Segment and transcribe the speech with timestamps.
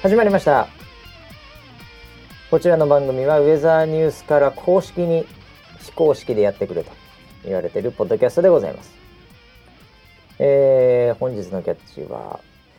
[0.00, 0.68] 始まりました。
[2.52, 5.26] こちらの番組はウェザーニュースから公式に
[5.80, 6.92] 非公式でやってくれと
[7.44, 8.94] 言われているポッドキャストでございます。
[10.38, 12.38] えー、本日のキャッチは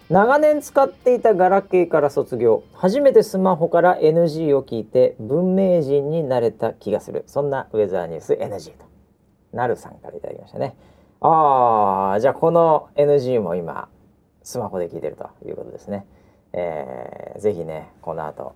[0.10, 7.26] 長年使っていたガラケーから卒業初めてスマホから NG を聞いて文明人になれた気がする。
[7.28, 8.86] そんなウェザーニュース NG と。
[9.52, 10.78] なるさんからいただきましたね。
[11.20, 13.90] ああじゃあこの NG も今
[14.42, 16.06] スマホで聞いてるということですね。
[16.54, 18.56] えー、ぜひねこの後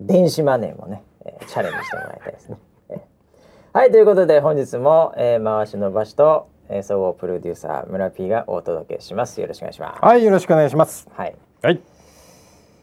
[0.00, 2.58] 電子マネーもね、えー、チャレンジしてもらいたいですね。
[2.90, 2.98] えー、
[3.72, 9.40] はいということで本日も、えー、回しの場所と、えー、総合プロデューサー村 P がお届けします。
[9.40, 10.04] よろしくお願いします。
[10.04, 11.08] はいよろしくお願いします。
[11.12, 11.36] はい。
[11.62, 11.80] はい。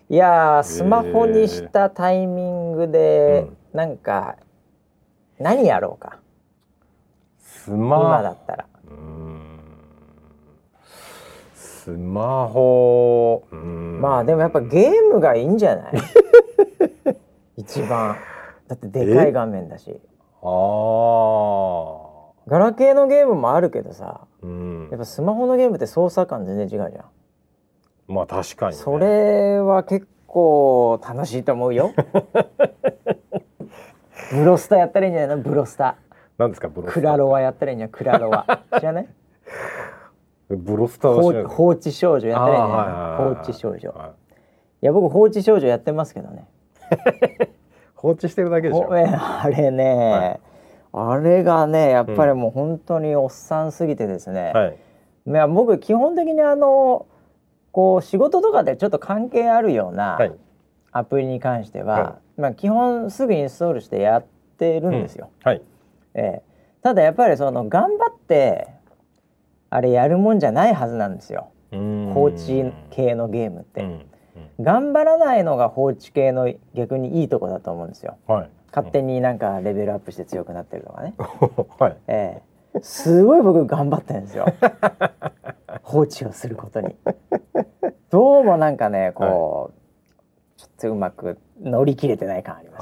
[0.09, 4.37] いやスマホにしたタイミングで、えー、なんか
[5.39, 6.19] 何やろうか。
[7.39, 8.65] スマ今だったら。
[11.87, 13.45] スマホ。
[13.53, 15.93] まあでもやっぱゲームがいいんじゃない？
[17.55, 18.17] 一番。
[18.67, 20.01] だってでかい画面だし。
[20.41, 20.47] あ
[22.49, 27.05] ガラケーのゲームもあるけどさ、うん、やっぱスマホのゲームって操作感全然違うじゃん。
[28.13, 31.91] まあ確かに、ね、それは結構楽しいと思うよ。
[34.33, 35.43] ブロスタやったらいいんじゃないの？
[35.43, 35.95] ブロスタ。
[36.37, 36.67] なんですか？
[36.67, 38.45] ブロスタクラロワやったらいいんじゃんクラロワ。
[38.77, 39.07] 知らない？
[40.49, 44.09] ブロスター放置少女やったらいいね、放置少女、はい、
[44.83, 46.47] いや僕放置少女やってますけどね。
[47.95, 48.87] 放置してるだけでしょ。
[48.89, 50.39] あれね、
[50.93, 54.77] はい、あれがねやっぱりもう本当におっさんすぎてですね、はい、
[55.27, 57.07] いや僕基本的にあの
[57.71, 60.19] こう仕事とかでちょっと関係あるような
[60.91, 64.25] アプリに関しては、はい、まあ基本すぐインストールしてやっ
[64.57, 65.29] てるんですよ。
[65.45, 65.61] うん、はい。
[66.13, 68.76] えー、ただやっぱりその頑張って
[69.69, 71.49] あれやるもんじゃないはずなんですよ。
[71.71, 73.89] 放置系のゲームって、うん。
[74.59, 81.13] うん、頑張らないのが放置系の逆にいいとこだと思うんですよ、はい、勝手になんかレベルアップして強くなってるとかね、
[81.79, 84.45] はい、えー、すごい僕頑張ってるんですよ。
[85.83, 86.95] 放置をすることに。
[88.09, 89.27] どうもなんかねこう、
[89.63, 92.79] はい、ちょっとうまく乗り切れてない感ありま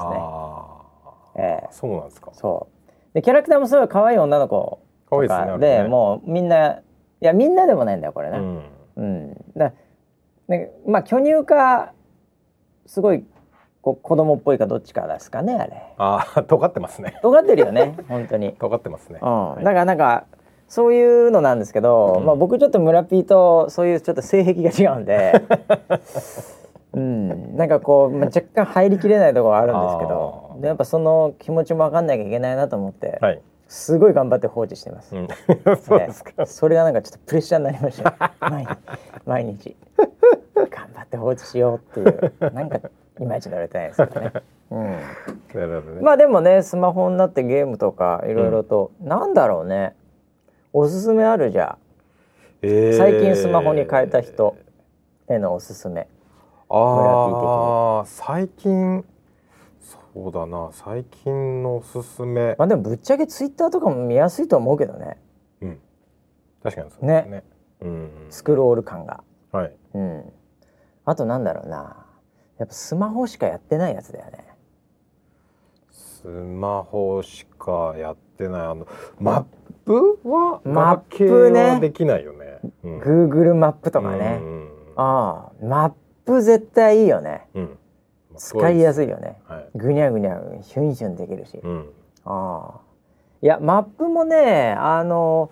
[1.34, 1.44] すね。
[1.44, 2.30] えー、そうなんですか。
[2.32, 3.14] そう。
[3.14, 6.80] でキャラクターもすごい可愛い女の子可愛いですねで、ね、もうみんな
[7.20, 8.38] いやみんなでもないんだよこれね。
[8.38, 8.62] うん、
[8.96, 9.72] うん、だ
[10.48, 11.92] ねまあ巨乳か
[12.86, 13.24] すごい
[13.82, 15.82] こ子供っぽいかどっちかですかねあれ。
[15.98, 17.18] ああ 尖ってますね。
[17.22, 18.54] 尖ってるよね 本当に。
[18.58, 19.18] 尖ってますね。
[19.22, 20.24] うん、はい、だからなんか
[20.68, 25.32] そういうのなんですけど、うん、まあ僕ちょっと村ピーとそういうちょっと性癖が違うんで。
[26.94, 35.16] うん、なんかこう、まあ、若干入りきれないところはあるんですけどでやっぱその気持ちも分かんなきゃいけないなと思って、はい、すごい頑張って放置してます。
[35.16, 35.28] うん、
[35.82, 36.46] そうですか。
[36.46, 38.32] それがなんかちょっとプレッシャーになりました。
[38.40, 38.76] 毎日
[39.26, 39.76] 毎日
[40.54, 42.78] 頑張って放置しようっていうなんか
[43.20, 44.32] いまいち乗れてないですけどね。
[44.70, 44.82] うん。
[44.82, 44.96] な
[45.66, 46.00] るほどね。
[46.02, 49.94] まあでもねスマホになってゲームとかいろいろと、うん、なんだろうね。
[50.72, 51.78] おすすめあるじゃ。
[52.62, 54.56] えー、最近スマホに変えた人
[55.28, 56.06] へのおすすめ。
[56.68, 59.04] ああ最近
[60.16, 60.70] そうだな。
[60.72, 62.56] 最近のおすすめ。
[62.58, 65.18] まあでもぶっちゃけツイッターとかも見やすいと思うけどね。
[65.60, 65.78] うん。
[66.62, 67.06] 確かにそう。
[67.06, 67.30] ですね。
[67.30, 67.44] ね、
[67.82, 69.22] うん、スクロール感が。
[69.52, 70.32] はい、うん、
[71.04, 72.06] あとなんだろうな。
[72.58, 74.46] やっぱスマホしかやってないやつだよね。
[75.90, 78.60] スマホしかやってない。
[78.62, 78.86] あの
[79.20, 79.44] マッ
[79.84, 81.78] プはマップね。
[81.78, 85.92] できないよね、うん、Google マップとかね、うん、ああマッ
[86.24, 87.78] プ絶対いいよね、うん
[88.36, 91.90] 使いやすいよね、はい、ぐにゃぐにゃヒュンヒュンできるし、うん、
[92.24, 92.80] ああ。
[93.42, 95.50] いやマップもねあの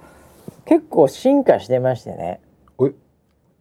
[0.65, 2.41] 結構進化してましてね。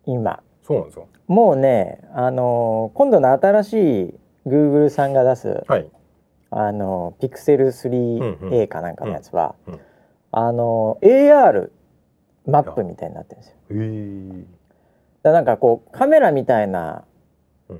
[0.06, 0.42] 今。
[0.62, 1.06] そうなんですか？
[1.28, 4.14] もうねあの今度の新しい
[4.48, 5.90] Google さんが出す、はい、
[6.52, 9.80] あのピクセル 3A かなんかのやつは、うんうん、
[10.32, 11.70] あの AR
[12.46, 13.56] マップみたいになってるんですよ。
[13.70, 13.74] え。
[13.74, 14.46] ー、
[15.22, 17.06] だなんかこうカメラみたいな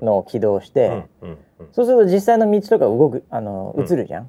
[0.02, 1.04] のを起動して、
[1.72, 4.28] そうすると実際の道とか動くあの映るじゃん,、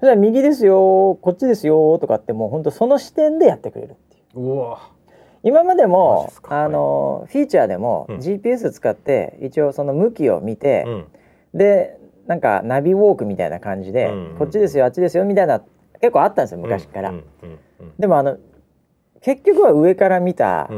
[0.00, 4.76] それは右ですよこっちですよとかってもう本当その視点でやってくれるっていう。
[5.46, 10.86] 今までもあのフィーチャーでも、GPS 使って一応その向きを見て、
[11.52, 15.62] でなんかナビウォークみたいな感じで、こっちですよあっちですよみたいな
[16.00, 17.12] 結構あったんですよ昔から、
[17.98, 18.38] でもあの
[19.20, 20.70] 結局は上から見た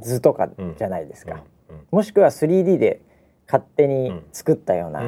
[0.00, 0.48] 図とか
[0.78, 1.42] じゃないですか、
[1.90, 3.00] もしくは 3D で
[3.50, 5.02] 勝手に作ったような、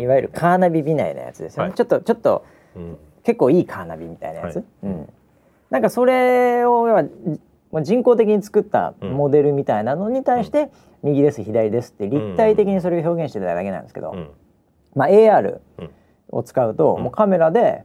[0.00, 2.44] いわゆるカーナビみたいなやつですよね、はい、ちょっとちょっと、
[3.24, 5.08] 結構いいカーナビみたいなやつ、はい、うん、
[5.70, 6.86] なんかそれを
[7.82, 10.70] 人工的に作ったモデルみたいなのに対して、
[11.02, 14.14] 右です左ですって立体的にそれを表現してただけなんですけど、
[14.94, 15.58] まあ、AR
[16.28, 17.82] を使うと、もうカメラで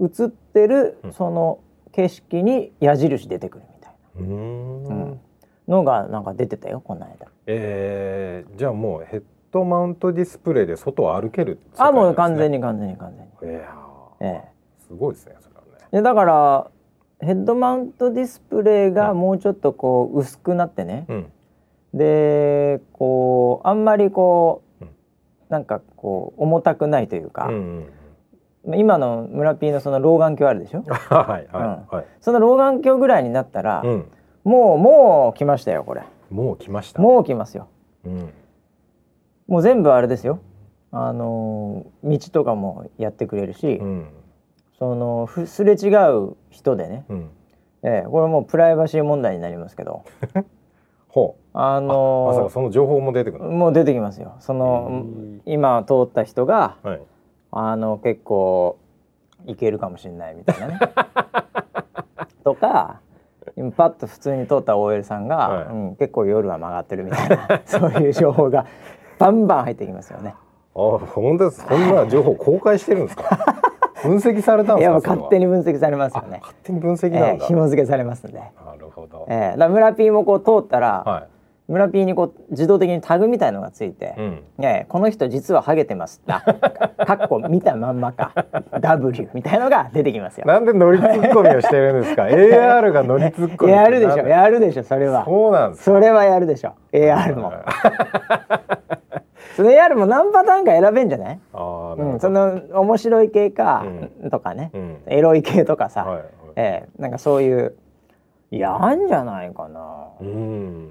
[0.00, 1.60] 映ってるその
[1.92, 4.38] 景色に矢印出てくるみたいな、う
[5.12, 5.20] ん。
[5.68, 7.26] のがなんか出てたよこの間。
[7.46, 9.22] えー、じゃあもうヘッ
[9.52, 13.30] ドマウントディスプレイで外を歩ける、ね、あもう完全に完全に完全に。
[13.42, 15.86] えー、えー、すごいですねそれはね。
[15.92, 16.70] でだから
[17.20, 21.26] ヘッドマウントディスプレイがもうちょっとこう薄くなってね、うん、
[21.94, 24.90] でこうあんまりこう、うん、
[25.48, 27.86] なんかこう重たくないというか、うん
[28.64, 30.82] うん、今の村 P のその老眼鏡あるでしょ？
[31.08, 34.04] はいはい、はい、その老眼鏡ぐらいになったら、うん、
[34.44, 36.02] もうもう来ましたよこれ。
[36.30, 37.68] もう来ました、ね、もう来ますよ、
[38.04, 38.30] うん、
[39.46, 40.40] もう全部あれですよ。
[40.92, 44.06] あの道とかもやってくれるし、うん。
[44.78, 47.30] そのすれ違う人でね、うん、
[47.82, 50.04] えー、これもうプライバシー問題になりますけど。
[51.08, 51.48] ほう。
[51.54, 54.34] あのー、まさかその情報も出てくるもう出てきますよ。
[54.40, 55.04] その
[55.46, 57.00] 今通った人が、はい、
[57.52, 58.78] あの結構
[59.46, 60.78] いけるかもしれないみたいなね。
[62.44, 63.00] とか
[63.56, 68.66] 今パッと普通に通った OL さんが、はい、うん、結構夜は曲がってるみたいなそういう情報が
[69.18, 70.34] バンバン入ってきますよね。
[70.74, 70.78] あ
[71.14, 73.38] 本当ですそんな情報公開してるんですか？
[74.02, 75.14] 分析されたんですか？
[75.16, 76.38] 勝手に分析されますよね。
[76.42, 77.28] 勝手に分析なんだ。
[77.28, 78.38] えー、紐付けされますんで。
[78.38, 78.46] な
[78.78, 79.26] るほど。
[79.28, 81.20] ええー、だ村 P もこう通ったら、は
[81.68, 86.20] い、村 P にこう自動的にタグみたいのがついて、うん、えー、この人実はハゲてます。
[86.28, 86.40] あ、
[87.06, 88.32] か っこ見たまんまか
[88.78, 90.46] W みたいのが出てきますよ。
[90.46, 92.24] なんで乗りツッコミをしてるんですか？
[92.28, 93.72] AR が乗りツッコミ。
[93.72, 94.26] やるでしょ。
[94.28, 94.84] やるでしょ。
[94.84, 95.24] それは。
[95.24, 95.84] そうなんです。
[95.84, 96.74] それはやるでしょ。
[96.92, 97.50] AR も。
[99.56, 101.40] その AR も何パターンか選べんじゃない？
[101.52, 103.86] あ、うん、その面白い系か、
[104.22, 106.26] うん、とかね、うん、エロい系とかさ、はいはい、
[106.56, 107.74] えー、なんかそういう
[108.50, 110.90] いやあんじゃないかな、うん、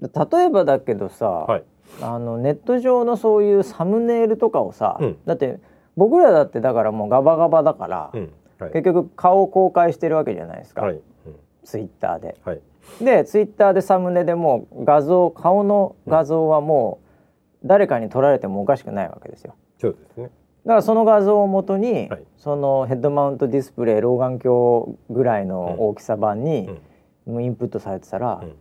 [0.00, 1.64] 例えばだけどさ、はい、
[2.02, 5.58] あのネット上のそういうサムネイルとかをさ、うん、だって
[5.96, 8.32] 僕らだってだからもうガバガバだから、うん。
[8.58, 11.00] はい、結局顔を公開してるわけじゃないですか、はい、
[11.62, 12.36] ツイッターで。
[12.44, 12.60] はい、
[13.00, 17.07] でツイッターでサムネでも画像顔の画像はもう、
[17.64, 19.54] 誰かに撮られてもおかしくないわけですよ。
[19.78, 20.30] そうですね。
[20.64, 26.68] だからその画像をもとに、はい、そのヘッドマウントディスプレイ老眼鏡ぐらいの大きさ版に、
[27.26, 28.54] うん、インプットされてたら、うん、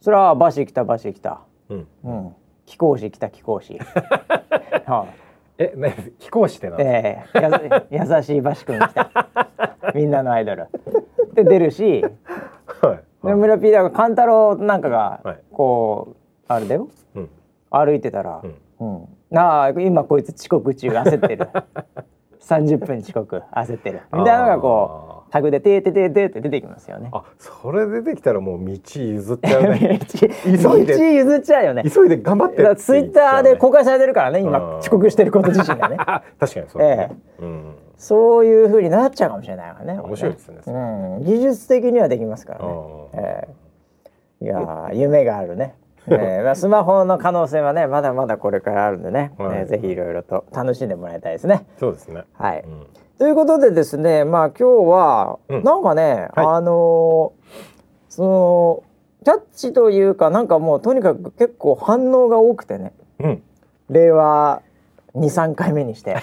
[0.00, 1.86] それはバシ来たバシ来た、うん。
[2.04, 2.34] うん、
[2.64, 3.74] 貴公子来た貴公子。
[3.78, 3.82] は
[4.86, 5.06] あ、
[5.58, 7.38] え、ね、貴公子ってなええ。
[7.38, 9.10] ー、や優しいバシ君来た。
[9.94, 10.68] みんなのアイドル。
[11.34, 12.02] で出るし、
[12.80, 16.16] はい、で村ピーダーが勘太郎なんかが、はい、こう
[16.48, 16.88] あれだよ。
[17.14, 17.30] うん
[17.72, 18.42] 歩いてたら、
[18.80, 21.48] うん、うん、ああ今こいつ遅刻中焦ってる。
[22.42, 24.00] 30分遅刻焦ってる。
[24.12, 27.08] みたいなのがこうタグで「てーてーてーてー」って出てきますよね。
[27.12, 30.00] あそれ出てきたらもう道譲っちゃうね。
[30.10, 30.26] 急
[30.80, 30.98] いで。
[30.98, 31.84] 道譲っちゃうよね。
[31.88, 35.96] 急いで頑張ってツイッターで公開されてるからね今遅刻してること自身がね。
[36.38, 42.74] 確かにそう、ね、ええ、うん、そういうふうになっちゃうかもしれないわね面白いですね、うん、技術的にはできますからね、
[43.14, 43.48] え
[44.40, 45.76] え、いや夢があるね
[46.08, 51.64] えーまあ、スマホの可能性はねまだまだこれからあるんでね、はい、えー、ぜひいろいろと楽しんでもらいたいですね。
[51.78, 52.24] そうですね。
[52.32, 52.86] はい、うん、
[53.18, 57.32] ということでですねまあ今日は、うん、なんかね、はい、あのー、
[58.08, 58.82] その
[59.24, 63.42] キャッチというかなんかもうとにかく結構反応が多くてね、うん、
[63.88, 64.62] 令和
[65.14, 66.16] 23回目にして。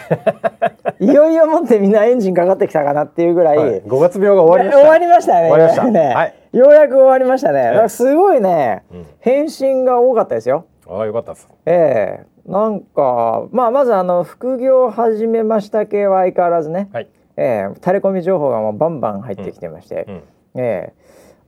[1.00, 4.82] いよいよもってみんなエンジンかかってきたかなっていうぐらい、はい、5月病が終わりました。
[4.82, 5.50] 終わりましたね。
[5.50, 5.84] 終わりました。
[5.92, 10.66] ね、はい、ようやく終わりましたね、だからすごいね、うん、返信が多かったですよ。
[10.88, 11.48] ああよかったです。
[11.68, 12.50] ええ。
[12.50, 17.68] ー、なんかまあまずあの副業始めました系は相変わらずね、はい、ええ。
[17.68, 20.16] ー、タレコミ情報がもうバンバン入ってきてまして、うん。
[20.16, 20.22] うん、
[20.56, 20.94] ええ。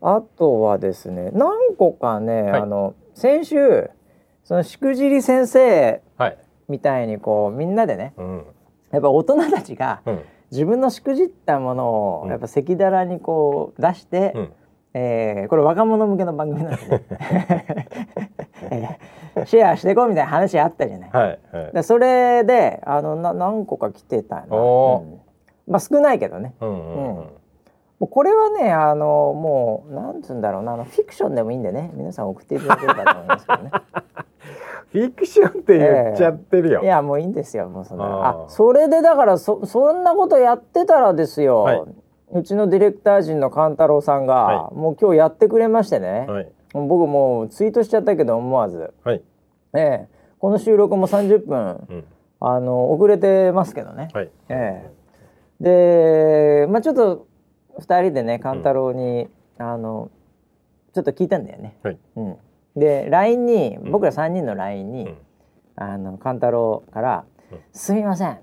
[0.02, 3.90] ー、あとはですね何個かね、はい、あの先週
[4.44, 6.38] そのしくじり先生、はい。
[6.70, 8.46] みたいにこうみんなでね、うん、
[8.92, 10.02] やっぱ大人たちが、
[10.52, 14.54] 自分のしくじったものをやっぱ赤裸々にこう出して、うん、
[14.94, 16.90] えー、これ若者向けの番組なんで。
[16.90, 17.04] ね、
[19.36, 21.10] えー、シェアしていこうみたいな話あったじゃない。
[21.12, 24.50] はいはい、でそれであのな何個か来てたな、うん、
[25.68, 26.54] まあ少ないけどね。
[26.60, 27.42] うん、うんうん。
[28.02, 30.74] もうこれはねあのもうなんつうんだろうな。
[30.74, 31.92] あのフィクションでもいいんでね。
[31.94, 33.72] 皆さん送っていただければと思いますけどね。
[34.92, 37.70] フィクションって言っちゃってるよ、えー、いやもういいんですよ。
[37.70, 41.84] もうそのあそれでだからそそんなことやってたらですよ、はい、
[42.34, 49.22] うちのディレクター陣の勘太郎さんが、はい、もう今日やってくれましてね、はい、僕もうツイートしちゃったけど思わず、はい。
[49.74, 50.08] えー、
[50.40, 52.06] この収録も30分、うん、
[52.40, 54.30] あの遅れてますけどね、はい。
[54.50, 57.28] えー、でまあちょっと
[57.80, 59.28] 2人でね勘太郎に、
[59.60, 60.10] うん、あの
[60.94, 61.78] ちょっと聞いたんだよね。
[61.84, 62.38] はい、うん。
[62.78, 65.14] で LINE に僕ら3人の LINE に、
[65.76, 67.26] あの勘太郎から
[67.74, 68.40] 「すみません。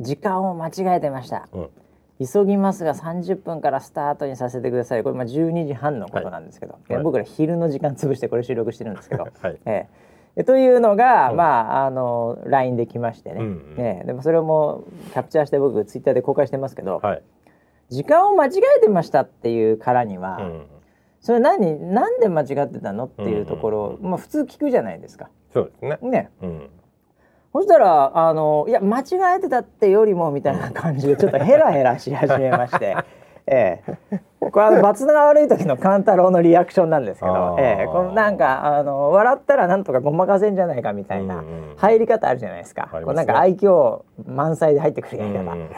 [0.00, 1.48] 時間を間違えてました」
[2.18, 5.04] 急ぎますが30分からスタートにさせてください。
[5.04, 17.22] これまあ12時半のことなんですけど、はい、僕ら昼の時間潰してこれ収録してるんですけど、はい、えー、というのが、うん、まああの LINE できましてね、うんうん、ねでもそれもキャプチャーして僕ツイッターで公開してますけど、はい、
[17.88, 20.66] 時間を間違えてましたっていうからには、うん、
[21.20, 25.30] それ何なんで間違ってたのっていうところ、うんうん、まあ普通聞くじゃないですか。
[25.52, 26.10] そうですね。
[26.10, 26.70] ね、うん
[27.52, 29.04] そしたらあのいや間違
[29.36, 32.96] えてたってよりもみたいな感じでちょっとヘラヘラし始めまして。
[33.50, 41.42] ええ、これあの罰が悪い時の勘太郎のリアクションなんですけど、ええ、このなんかあの笑ったらなんとかごまかせんじゃないかみたいな
[41.78, 45.68] 入り方あるじゃないですか、うんうん、こうなんか愛嬌満載で入ってくるやり方、うんうん、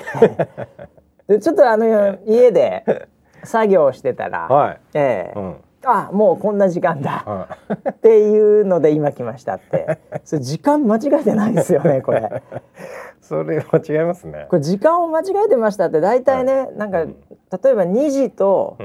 [1.38, 1.86] でちょっとあの
[2.26, 3.06] 家で
[3.44, 7.48] 作業してたら、はい、ええ、うんあもうこんな時間だ、
[7.90, 9.98] っていうので今来ましたって。
[10.24, 12.42] それ時間間違えてないですよねこれ。
[13.22, 14.46] それ間違いますね。
[14.50, 18.76] これ時間を間違えてましたって大体ね、はい、なんか、例えば2時と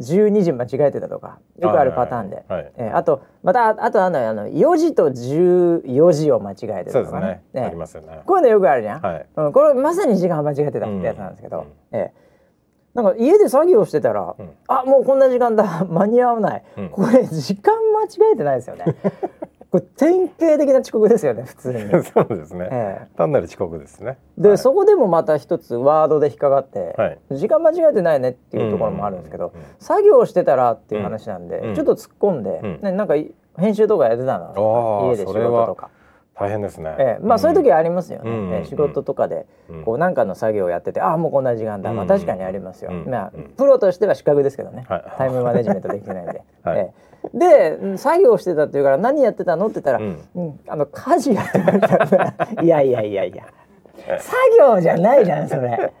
[0.00, 2.62] 12時間違えてたとかよくあるパターンで、はい。
[2.62, 7.42] はい、えー、あとまたあとあのあの4時と14時を間違えてたとかね。
[7.52, 8.20] ね、ありますよね。
[8.26, 9.26] こういうのよくあるじゃん、はい。
[9.36, 12.23] うん、これまさに時間間違えてたってやつなんですけど、うん、えー
[12.94, 15.84] なんか家で作業してたら、うん、あもうこんな時間だ。
[15.90, 18.84] 間に合わない、うん、これ時間間違えてないですよね。
[19.70, 21.80] これ典型的な遅刻ですよね普通に。
[22.04, 24.18] そうですね、ええ、単なる遅刻ですね。
[24.38, 33.14] で、はい、そこでもまた一つワードで引っかかって、はい、時間間違えてないねっていうところもあるんですけど、作業してたらっていう話なんで、ちょっと突っ込んで、ね、なんか
[33.58, 35.90] 編集とかやってたの家で仕事とか。
[36.38, 36.96] 大変ですね。
[36.98, 38.30] ええ、まあ、そういう時ありますよね。
[38.30, 39.46] うんえ仕事とかで、
[39.84, 41.92] こう、なんかの作業をやってて、ああ、もうこんな時間だ。
[41.92, 42.90] まあ、確かにありますよ。
[42.92, 44.84] まあ、プロとしては資格ですけどね。
[45.16, 46.42] タイムマネジメントできてないんで。
[46.62, 46.92] はい、え
[47.34, 52.36] え、で、作業してたっていうから、何やってたのって言ったら、うん、あの、家事やってました。
[52.62, 53.44] いやいやいやいや。
[54.18, 55.92] 作業じゃないじゃん、それ。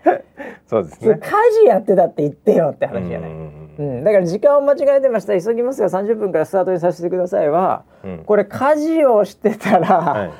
[0.66, 1.14] そうですね。
[1.14, 1.30] 家
[1.62, 3.30] 事やってたって言ってよって話じゃない。
[3.30, 5.40] うん、だから時間を間違えてました。
[5.40, 10.32] 急ぎますが30分からスタートにさせてくださいは、うん、これ家事をしてたら、はい、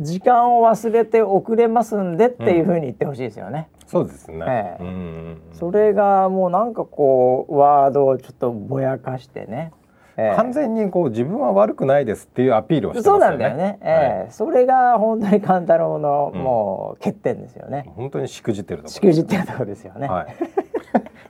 [0.00, 3.68] 時間を忘れて遅れますんでっていうふうに言ってほしいですよね。
[3.82, 5.42] うん、そうですね、ええ、うん。
[5.52, 9.72] それがもうなんかこうワードをちょっとぼやかしてね。
[10.16, 13.20] ええ、完全にこう自分は悪くないですっていうアピールをしてますよね。
[13.20, 13.78] そうなんだよね。
[13.82, 17.90] ええ、はい、それが本当に勘太郎のもう欠点ですよね。
[17.96, 20.06] 本当にしくじってるところ、しくじってるところですよね。
[20.06, 20.63] はい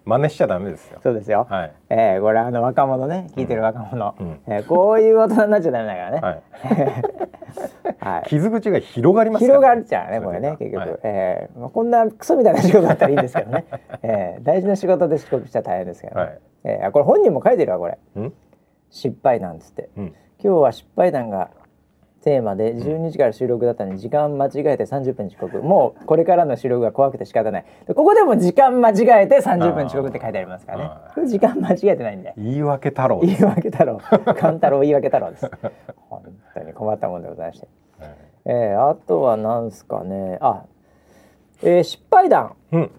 [0.04, 1.00] 真似しちゃダメですよ。
[1.02, 1.46] そうですよ。
[1.49, 1.73] はい。
[1.88, 6.20] えー、これあの若者ね、聞いてる若者、うん、えー、こういう大人になっちゃダメだからね。
[6.20, 6.42] はい。
[8.00, 13.64] はい、傷口が広がります、ね、広がっちゃうねこれね結局、はい、えー、まあ、こんなクソみたいな仕事だったらいいんですけどね、
[14.02, 17.99] え ー、大事な仕事で遅刻しちゃ大変ですけど、ね、はい、えー、これ本人も書いてるわこれ。
[18.90, 21.50] 失敗談つって、うん、今日は失敗談が
[22.24, 25.58] テーマで12時から収録だったのに時間間違えて30分遅刻。
[25.62, 27.64] もうこれからの収録が怖くて仕方ない。
[27.86, 31.28] ここでも時間間違えて30分遅刻って書いてありますからね。
[31.28, 32.32] 時間間違えてないんで。
[32.38, 34.00] 言い訳太郎言い訳太郎。
[34.38, 35.50] 勘太郎言い訳太郎です。
[36.08, 36.22] 本
[36.54, 37.68] 当に困ったもんでございまして、
[38.00, 38.14] はい、
[38.46, 40.38] えー、あとは何すかね。
[40.40, 40.64] あ、
[41.62, 42.90] えー、失敗談、うん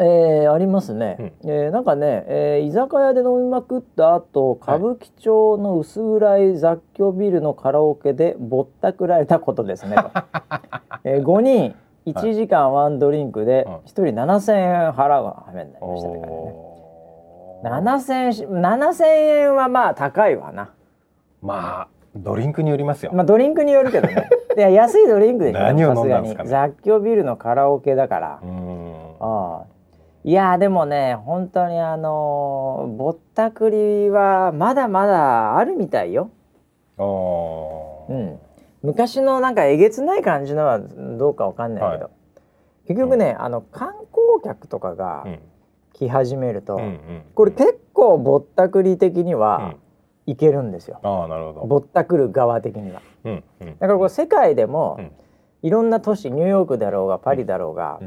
[0.00, 9.96] えー、ありますね、うん、えー、なんかね、えー、居酒屋で飲みまくった後歌舞伎町の薄暗い雑居ビルのカラオケでぼったくられたことですね、
[11.04, 11.74] えー、5人
[12.06, 16.18] 1時間ワンドリンクで1人7,000円払うはめになりましたね、
[17.62, 20.70] 7,000円7,000円はまあ高いわな。
[21.40, 23.12] まあドリンクによりますよ。
[23.14, 24.28] まあドリンクによるけどね。
[24.56, 28.28] いや安いドリンクでしょ何を飲んだんですか、ね、雑居ビルのカラオケだから。
[28.32, 28.44] ああ
[30.24, 36.30] いやでもね本当にあのぼったくりはまだまだあるみたいよ。
[36.98, 38.38] うん、
[38.82, 42.12] 昔のなんかえげつない感じのはどうかわかんないけど、はい、
[42.86, 45.26] 結局ね、うん、あの観光客とかが
[45.92, 49.74] 来始めると、うん、これ結構ぼったくり的には
[50.26, 51.00] いけるんですよ。
[51.02, 51.66] あなるほど。
[51.66, 53.02] ぼったくる側的には。
[53.24, 53.40] だ
[53.78, 55.00] からこれ世界でも、
[55.62, 58.00] いろんな都市ニューヨークだろうがパリだろうが、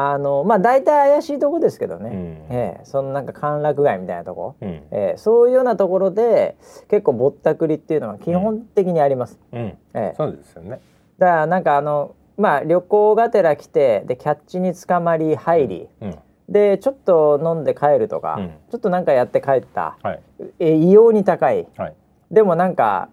[0.00, 6.56] あのまあ大体怪しいとこですけどね、うん、えー、そのなんか歓楽街みたいなとこ、うん、えー、そういうようなところで
[6.88, 9.40] 結構ぼったくりっていうのは基本的にあります。
[9.50, 10.80] うん、えー、そうですよね。
[11.18, 18.38] だからなんかあのまあ旅行がてら来てでキャッチに捕まり入り、うん、でちょっと飲んで帰るとか、
[18.70, 20.20] ちょっとなんかやって帰った、はい、
[20.60, 21.94] え異様に高い、はい、
[22.30, 23.08] でもなんか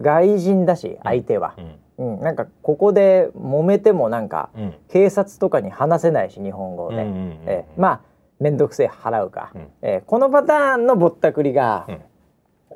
[0.00, 1.54] 外人だし相手は。
[1.58, 4.50] うんうん、なんかここで揉めてもなんか、
[4.88, 7.06] 警察とかに話せないし日本語で、
[7.46, 8.00] えまあ
[8.40, 11.86] 面倒くせえ払うか、うん、えー、このパターンのぼったくりが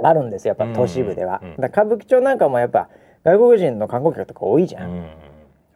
[0.03, 2.89] あるんですよやっぱ都市部では、だ歌舞伎町なんかもやっぱ
[3.25, 5.11] 外国人の観光客とか多いじゃん、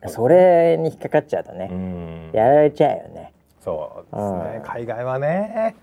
[0.06, 3.32] それに引っかかっちゃうとね、やられちゃうよね。
[3.60, 5.76] そうですね、海外はね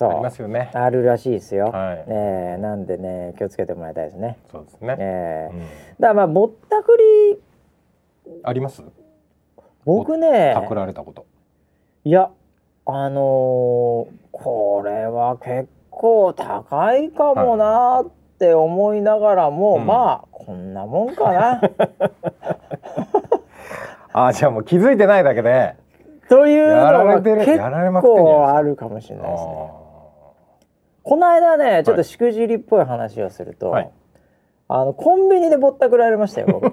[0.00, 0.70] ありますよね。
[0.74, 2.04] あるらしいですよ、はい。
[2.08, 4.38] えーなんでね気をつけてもらいたいですね。
[4.50, 5.50] そうですね、え。
[5.52, 5.60] ーうん。
[5.60, 5.68] だか
[6.00, 7.38] らまあぼったくり。
[8.42, 8.82] あります？
[9.84, 10.52] 僕ね。
[10.54, 11.26] パクられたこと。
[12.04, 12.30] いや
[12.86, 19.86] あのーこれは結構高いかもなーって思いながらも、うん。
[19.86, 21.60] まあこんなもんかな。
[24.14, 25.74] あーじゃあもう気づいてないだけで。
[26.28, 29.70] というのやらがれてる結構あるかもしれないですね。
[31.04, 33.90] あこの間ねちょっとしくじりっぽい話をすると、はい。
[34.68, 36.72] あのコンビニでぼったくられましたよ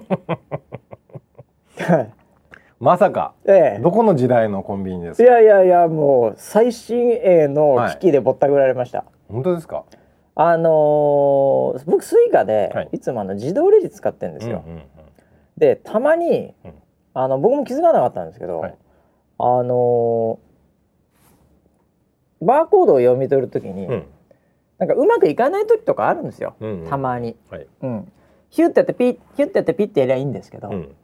[2.80, 3.80] まさかええ。
[3.82, 9.04] どこの時代のコンビニですいかやいやいやもう最新鋭の機器でぼったくられました。
[9.28, 9.84] 本当ですか？
[10.34, 12.88] あのー僕スイカで、はい。
[12.92, 14.62] い、つもあの自動レジ使ってるんですよ。
[14.66, 14.84] うんうんうん。
[15.58, 16.72] でたまに、うん。
[17.12, 18.74] あの僕も気づかなかったんですけど、はい。
[19.38, 20.50] あのー
[22.42, 24.06] バーコードを読み取るときに、うん
[24.80, 26.88] なんかうまくいかない時とかあるんですよ、うんうん。
[26.88, 27.36] たまに。
[27.50, 27.66] はい。
[27.82, 28.12] うん、
[28.48, 30.94] ヒュッてやってピッヒュッてやってピッてやりゃいいんですけど、うん。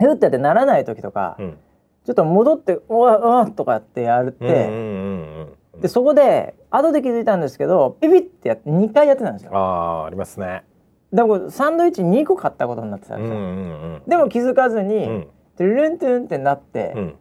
[0.00, 1.58] ヒュッてやってならない時とか、うん。
[2.04, 5.46] ちょっと戻って「うわうわ」とかってやるって、
[5.80, 9.52] でそこで後で気づいたんですけどピピッてやって2回やってたんですよ。
[9.54, 10.64] ああありますね。
[11.12, 13.36] だからサンドイッチ2個買ったことになってたんですよ。
[13.36, 13.52] うんうんう
[13.98, 15.28] んでも気づかずに、うん。
[15.56, 17.14] トゥルルントゥルンってなって、うん。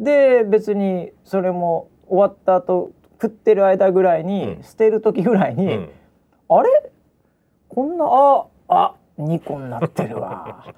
[0.00, 4.62] で別にそれも終わった後食ってる間ぐらいに、うん。
[4.62, 5.90] 捨てる時ぐらいに、うん。
[6.48, 6.90] あれ？
[7.68, 10.64] こんなああ2個になってるわ。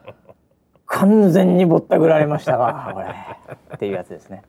[0.88, 3.06] 完全にぼったくられましたわこれ。
[3.74, 4.42] っていうやつですね。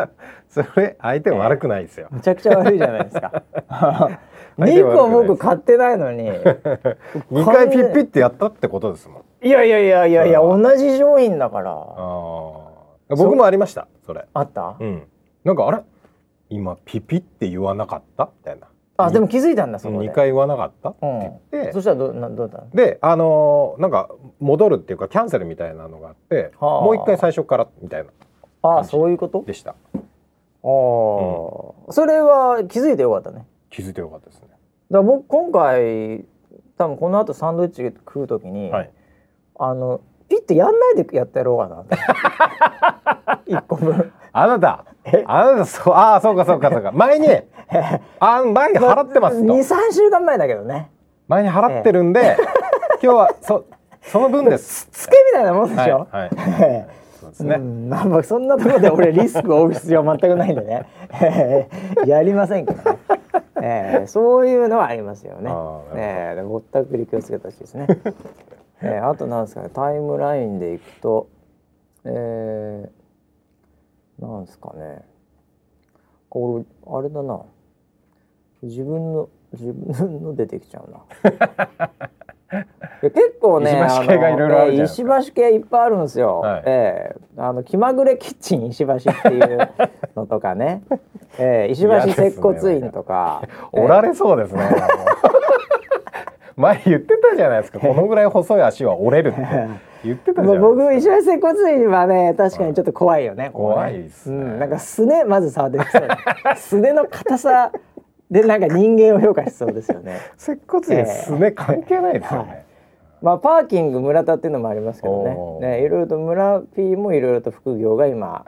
[0.48, 2.08] それ相手は悪くないですよ。
[2.10, 3.42] むちゃくちゃ悪いじゃないですか。
[4.58, 6.30] 相手は2個僕買ってないのに。
[7.30, 9.46] 二回ピッピッてやったってことですもん。
[9.46, 11.72] いやいやいやいやいやそ同じ商品だから。
[11.72, 14.24] ああ僕もありましたそれ。
[14.32, 14.76] あった？
[14.80, 15.02] うん。
[15.44, 15.78] なんかあれ？
[16.54, 18.30] 今ピピって言わなかった？
[18.38, 18.66] みたいな。
[18.98, 20.08] あでも気づいたんだそこで。
[20.10, 20.90] 2回言わなかった？
[20.90, 21.72] ってうん言って。
[21.72, 22.70] そしたらどなどうだったの？
[22.72, 24.10] であのーなんか
[24.40, 26.84] 戻るっていうかキャンセルみたいなのがあってはあ。
[26.84, 28.10] もう一回最初からみたいな
[28.62, 29.42] あそういうこと？
[29.44, 29.70] でした。
[29.70, 29.76] ああ、
[30.64, 31.74] そ
[32.06, 33.46] れは気づいてよかったね。
[33.70, 34.48] 気づいてよかったですね。
[34.90, 36.24] だ僕今回
[36.78, 38.90] 多分この後サンドイッチ食う時に、はい。
[39.58, 41.84] あのピッてやんないでやってやろうかな。
[43.46, 44.84] 一個分あなた。
[45.04, 45.24] え？
[45.26, 46.92] あなたそうああそうかそうかそうか。
[46.94, 47.28] 前に
[48.20, 49.54] あ前に払ってますと。
[49.54, 50.90] 23週間前だけどね。
[51.28, 52.36] 前に払ってるんで
[53.02, 53.64] 今日はそ
[54.02, 54.88] その分です。
[54.92, 56.86] つけみたいなもんでしょ、はい、はい、え
[57.20, 60.86] そうですえね、うん、まあまあそんなところで俺リスクを負う必要全くないんでね。
[61.20, 61.68] え
[62.04, 62.98] えやりませんけどね、
[63.60, 65.50] ええそういうのはありますよね。
[65.94, 67.86] ええでぼったくり気をつけてほしいですね。
[68.82, 71.28] ええあとなんですかねタイムラインでいくと
[72.04, 73.01] えー、
[74.28, 75.02] なんですかね。
[76.28, 77.42] これあれだな。
[78.62, 81.00] 自分の自分の出てきちゃうな。
[83.00, 86.62] 結構ね石橋系がいろいろあるじゃんのえー石橋系いっぱいあるんですよ、はい。
[86.66, 87.20] ええ。
[87.38, 89.70] あの気まぐれキッチン石橋っていう
[90.14, 90.82] のとかね、
[91.38, 94.62] えー石橋接骨院とか、 おられそうですね、
[96.56, 99.40] 前言ってたじゃないですか このぐらい細い足は折れるって
[100.04, 103.50] 言ってたじゃない僕石橋接骨院はね確かにちょっと怖いよね。
[103.52, 106.02] 怖いっすねうん、なんかすねまず触ってきそう。
[106.56, 107.72] すねの硬さ
[108.30, 110.16] でなんか人間を評価しそうですよね。
[110.36, 112.64] 接骨院すね関係ないですよね、
[113.20, 115.76] まあパーキング村田っていうのもありますけどね。
[115.78, 118.44] ねいろいろと村 P もいろいろと副業が今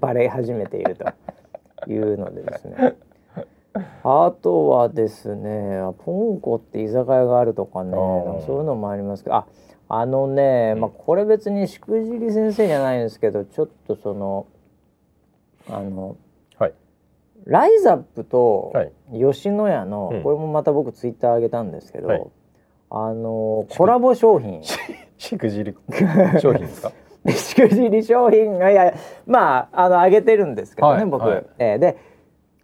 [0.00, 1.04] バレ始めていると
[1.86, 2.94] いうのでですね。
[4.04, 9.46] あとはですねポンコって居酒屋があるとかねそういうのもありますけどあ
[9.88, 14.46] あのね、まあ、これ別にしくじり先生じゃないんですけどちょっとその
[15.68, 16.16] あの
[16.58, 16.74] はい。
[17.46, 18.92] ライザップとはい。
[19.32, 20.22] 吉野家の、うん。
[20.22, 22.26] これもまた僕ツイッター上げたんですけど、はい。
[22.90, 24.62] あのコラボ商品。
[25.18, 25.74] しくじり
[26.40, 26.92] 商品ですか？
[27.32, 28.94] しくじり商品がいや
[29.26, 31.34] まああの上げてるんですけどね、僕、はい。
[31.34, 31.46] はい。
[31.58, 31.96] えーで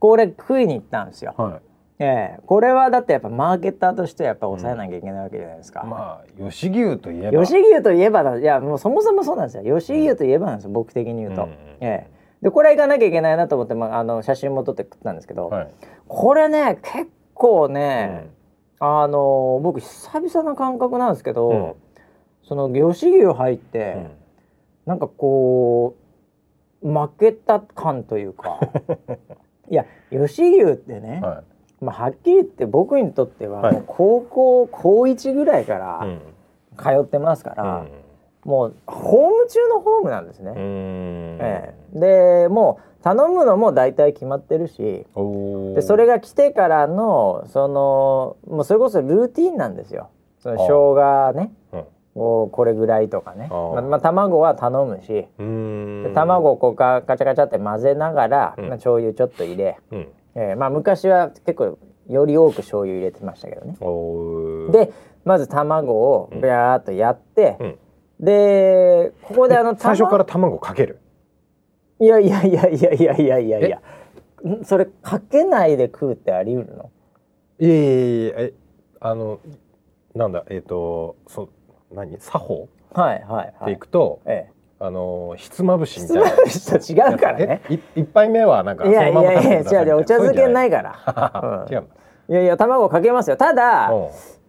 [0.01, 1.35] これ食いに行ったんですよ。
[1.37, 1.61] は
[2.01, 2.41] ええ。
[2.47, 5.83] これはだってやっぱマーケターとしてやっぱ抑えなきゃいけないわけじゃないですか。
[5.83, 7.45] いまあ吉牛といえば。
[7.45, 9.79] 吉牛といえばだいやもうそもそもそうなんですよ。
[9.79, 11.45] 吉牛といえばなんですよ、僕的に言うと。
[11.45, 12.21] うんうんええ。
[12.41, 15.69] でこれは行かなきゃいけないなと思って、まあ、あの写真も撮って食ったんですけど、はい。
[16.09, 18.31] これね結構ね、
[18.79, 21.75] あの僕久々な感覚なんですけど、うん。
[22.43, 24.11] その吉牛入って、うん。
[24.87, 25.95] なんかこ
[26.83, 28.59] う負けた感というか
[29.71, 31.45] いや吉牛ってね、は
[31.81, 36.07] まあはっきり言って僕にとってはもう高校高1ぐらいから
[36.77, 37.87] 通ってますから、
[38.45, 40.53] もうホーム中のホームなんですね。
[40.57, 45.07] ええ、でもう頼むのも大体決まってるし
[45.75, 50.11] でそれが来てからのそのもうそれこそルーティンなんですよ。
[50.39, 51.53] その生姜ね、
[52.15, 53.49] をこれぐらいとかね。
[53.49, 55.29] ままあ、卵は頼むし。
[55.39, 63.77] で卵をこうかカチャカチャって混ぜながら、うん、まあ、醤油ちょっと入れ、うん、えー、まあ、昔は結構より多く醤油入れてましたけどね。
[64.73, 64.93] で
[65.25, 67.79] まず卵をビャーっとやって、うん、
[68.19, 70.99] でここであの最初から卵かける？
[72.01, 73.83] いやいやいやいやいやいやいやいや。
[74.65, 76.91] それかけないで食うってあり得るの？
[77.61, 78.53] いやいやいやえ
[78.99, 79.39] あの
[80.15, 81.51] なんだえっ、ー、とそ
[81.93, 82.19] 何？
[82.19, 82.69] 作法？
[82.93, 86.25] はいはい、はい、いくと、ええ、あのひつまぶしみたいな。
[86.47, 87.63] ひつまぶしと違うからね。
[87.95, 91.67] 一杯目はなんかいやいやいや違う違うお茶漬けないから。
[91.71, 91.85] 違う。
[92.29, 93.37] いやいや卵かけますよ。
[93.37, 93.93] ただ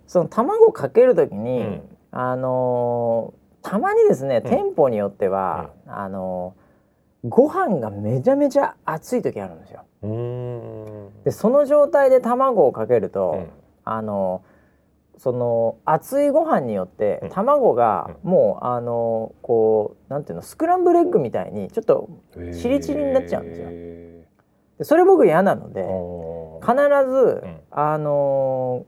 [0.08, 9.86] その卵かけるときに、うん、あのー、たまにですね、店舗によっては、うん、あのー、ご飯がめちゃめちゃ熱い時あるんですよ。
[11.24, 13.48] でその状態で卵をかけると、うん、
[13.86, 14.51] あのー
[15.22, 22.10] その熱いご飯によって卵がもう、あのこうなんていうのスクランブルエッグみたいにちょっと
[22.60, 23.70] チリチリになっちゃうんですよ。
[24.80, 25.86] でそれ僕嫌なので
[26.60, 26.76] 必
[27.08, 28.88] ず、あの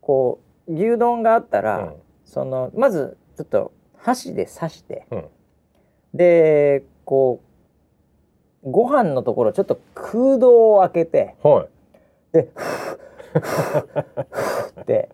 [0.00, 1.92] こう牛丼があったら、
[2.24, 5.08] そのまずちょっと箸で刺して、
[6.14, 7.40] でこ
[8.62, 11.66] うご飯のところちょっと空洞を開けて、は
[12.32, 12.48] い、で
[14.80, 15.08] って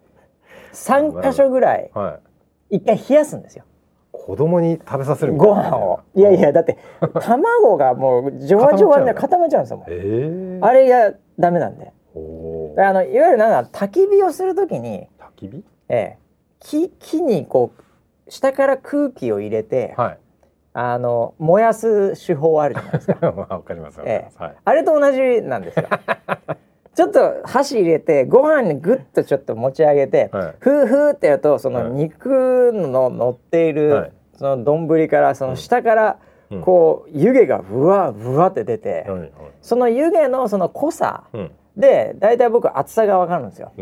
[0.72, 1.90] 3箇所ぐらい
[2.70, 3.64] 一回冷やすんですよ。
[4.12, 6.00] 子供に食べさせるご飯を。
[6.14, 6.78] いやいやだって
[7.20, 11.92] 卵がもうじょわじょわで固まっちゃうんですよ、えー、あれがダメなんで。
[12.78, 15.64] あのいわゆるなんだ焚き火をするときに焚き火？
[15.88, 16.18] ええ。
[16.60, 20.18] 木木にこう下から空気を入れて、はい、
[20.74, 23.30] あの燃やす手法あるじゃないですか。
[23.32, 24.00] わかります。
[24.04, 25.86] ええ、はい、あれと同じなんですよ。
[26.94, 36.18] ちょっと箸入れてご飯にグッとちょっと持ち上げて、はい、ふーふーってやるとその肉の乗っている、はい、その丼からその下から
[36.62, 41.24] こう、湯気がぶわぶわって出て、はいはい、その湯気のその濃さ
[41.76, 43.72] で大体僕厚さが分かるんですよ。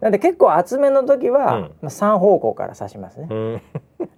[0.00, 3.62] なんで結構厚めの時は、うん、まあ、3方向から刺しますね。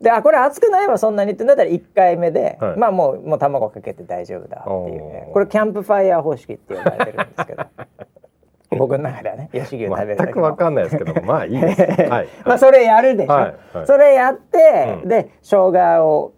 [0.00, 5.30] であこれ熱くないわそんなにってなったら1回目で、はい、まあもうもう卵かけて大丈夫だっていうね。
[5.32, 7.64] これキャンプファイヤー方式って呼ばれてるんですけど
[8.86, 16.32] 僕の中ではね吉牛食べる全くわかんないですけどまあいいです、 はい、まあそれやるでしょ、はいはい、それやって、うん、で生姜を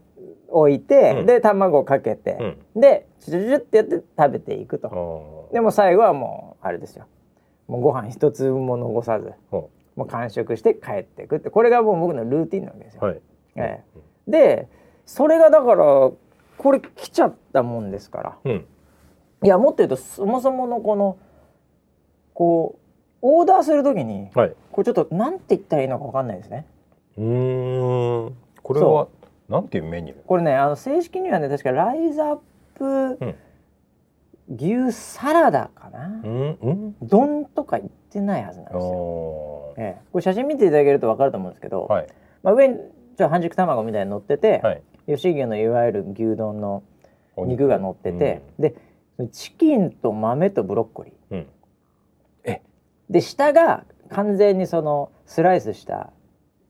[0.48, 5.48] 置いて、うん、で卵かけて、うん、でチュチュチュってやって食べていくと。
[5.52, 7.06] でも最後はもうあれですよ。
[7.66, 11.50] もうご飯一粒も残さずもう完食して帰っていくって。
[11.50, 13.00] これがもう僕のルーティンなわけですよ。
[13.02, 13.20] はい、
[13.56, 14.68] ええ、で
[15.04, 15.84] それがだから
[16.56, 18.66] これ来ちゃったもんですから、うん、
[19.44, 21.18] いやもっと言うとそもそものこの
[22.38, 26.66] こうオーダーするときに、はい、これちょっとなんて言ったらいいのかわかんないですね。
[27.16, 28.36] うん。
[28.62, 29.08] これは
[29.48, 30.18] なんていうメニュー？
[30.24, 32.38] これねあの正式にはね確かライズアッ
[32.76, 33.34] プ、うん。
[34.56, 42.06] 牛サラダかな、うんうん、丼とか言ってないはずなんですよ、ええ、これ写真見ていただけると分かると思うんですけど、はい、
[42.42, 42.78] まあ、上に
[43.18, 46.82] じゃ半熟卵みたいに乗ってて、はい、吉牛のいわゆる牛丼の
[47.36, 48.74] 肉が乗ってて、うん、で
[49.32, 51.12] チキンと豆とブロッコリー、
[53.10, 56.12] で下が完全にそのスライスした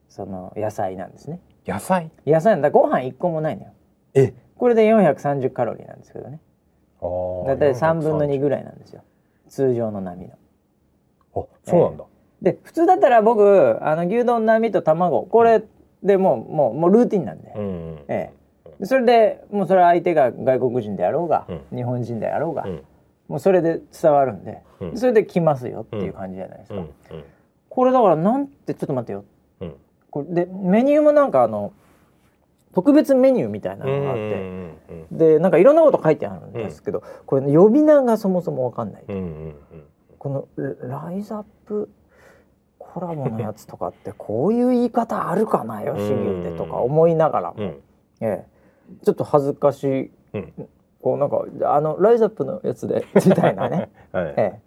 [0.09, 1.41] その野菜なんですね。
[1.67, 2.11] 野菜？
[2.27, 2.71] 野菜だ。
[2.71, 3.73] ご飯一個もないのよ。
[4.15, 4.35] え？
[4.57, 6.41] これで430カロリーなんですけどね。
[7.47, 9.05] だいたい3分の2ぐらいなんですよ。
[9.49, 10.33] 通常の波の。
[11.37, 12.05] あそうなんだ、
[12.43, 15.23] えー、で普通だったら僕あの牛丼並と卵。
[15.23, 15.63] これ
[16.03, 22.83] でもうもうもうルーティンなんで、うん、えー、それでもうそれは相手が外国人であろうが、うん、日本人であろうが、うん、
[23.29, 24.63] もうそれで伝わるんで、
[24.95, 26.83] それで来ますよっていう感じじゃないですか。
[27.69, 29.25] これだからなんてちょっと待ってよ、
[30.11, 31.73] これでメニューもなんかあの
[32.75, 39.05] 特別メニューみたいなのがあってでなんかいろんなこと書いてあるんですけど、これ呼び名がそもそも分かんない、
[40.19, 41.91] このライズアップ
[42.79, 47.75] コラボのやつとかってこういう言い方あるかなよしぎってとか思いながらも、
[48.21, 48.47] ええ、
[49.05, 50.11] ちょっと恥ずかしい、
[51.03, 54.61] こうなんかあのライズアップのやつでみたいなね、 はい、ええ、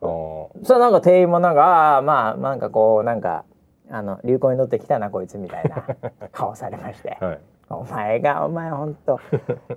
[0.00, 3.44] それなんか店員もなんかああまあなんかこうなんか
[3.90, 5.84] あの流行に乗ってきたなこいつみたいな
[6.32, 7.38] 顔されまして、はい、
[7.70, 9.20] お前がお前ほんと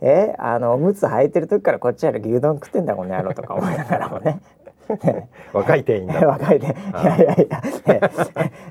[0.01, 0.35] え？
[0.39, 4.41] あのおむつ履いてる時からこっちやら牛丼食ってんだこの野郎とか思いながらもね。
[5.53, 6.27] 若い店員だ。
[6.27, 7.61] 若い店いやいやいや。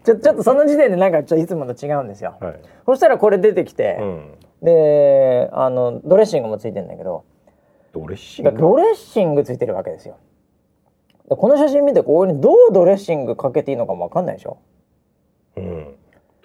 [0.05, 2.55] ちょちょっとその時点でなんかちょいつもと違うんですよ、はい、
[2.87, 7.25] そしたらこれ出てきて、うん、であのドレッシングもついてるんだけど。
[7.92, 8.53] ドレッシング？
[8.53, 10.16] ドレッシングついてるわけですよ。
[11.29, 14.59] この写真見てここにどうドレッシングかけていいのかも分かんないでしょ。
[15.57, 15.94] うん。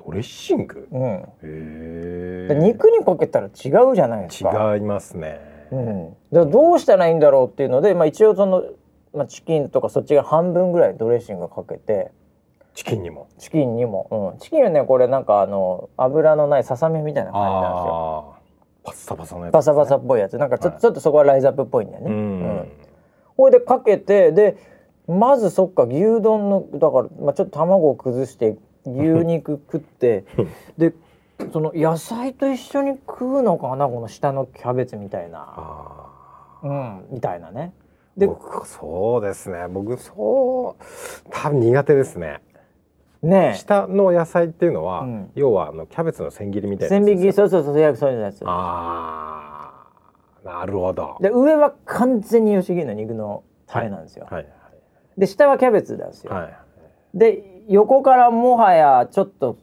[0.05, 0.87] ドレッシング？
[0.91, 1.03] うん。
[1.03, 4.75] へえ肉にかけたら違うじゃないですか。
[4.75, 5.39] 違いますね。
[5.71, 6.15] うん。
[6.31, 8.63] だどうしたらいいんだろうっていうので、まあ、一応その、
[9.13, 12.11] まあ、チキンとかそっちが半分ぐらいドレッシングかけて
[12.77, 13.27] チキンにも。
[13.39, 18.35] チキンにも、うん、チキンはねこれなんかあの油のないささみみたいな感じなんですよ。
[18.83, 20.37] パッサパサのやつ、ね、パサパサっぽいやつ。
[20.37, 22.11] なんかちょはい、ちょっとそこはライズアップっぽいんだよね。
[22.11, 22.71] うん。
[23.35, 24.57] これでかけてで
[25.07, 30.25] まずそっか牛丼のだから、まあ、ちょっと卵を崩して牛肉食って
[30.77, 30.93] で
[31.51, 36.11] その野菜と一緒に食うのかなこの下のキャベツみたいな。
[36.61, 37.73] うんみたいなね。
[38.15, 39.67] で僕そうですね。
[39.67, 40.83] 僕そう
[41.31, 42.41] 多分苦手ですね
[43.27, 48.41] ね下の野菜っていうのは、うん、要はあのキャベツの千切りみたいな千切りそうそうそうそういうやつ。
[48.45, 49.83] あ
[50.43, 51.17] あなるほど。
[51.19, 54.69] で上は完全に吉木の肉のタレなんですよ、はいはいは
[55.17, 56.57] い、で下はキャベツですよ、はい、
[57.13, 59.57] で横からもはやちょっと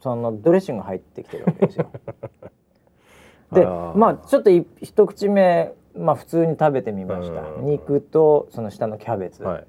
[0.00, 1.90] そのドレッシング入ってきてるわけですよ。
[3.52, 9.66] でまあちょっと一口目まあ普通に食べてみました、肉とその下のキャベツ、はい、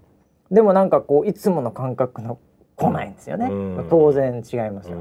[0.52, 2.38] でもなんかこういつもの感覚の
[2.82, 3.50] 来ないんですよね、
[3.90, 4.98] 当然違いますよ、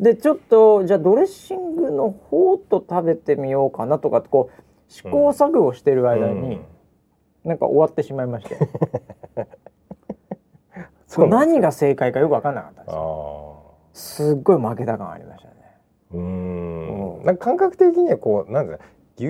[0.00, 6.60] でちょっとじゃあドレッシングの方と食べてみようかなとかこう試行錯誤してる間に、
[7.44, 8.56] なんか終わってしまいまして。
[11.06, 13.54] そう何が正解かよく分かんなかったんですよ。
[13.92, 15.54] すっごい負けた感ありましたね。
[16.12, 17.22] うん。
[17.24, 18.84] なんか感覚的にはこうなんですか
[19.16, 19.28] 牛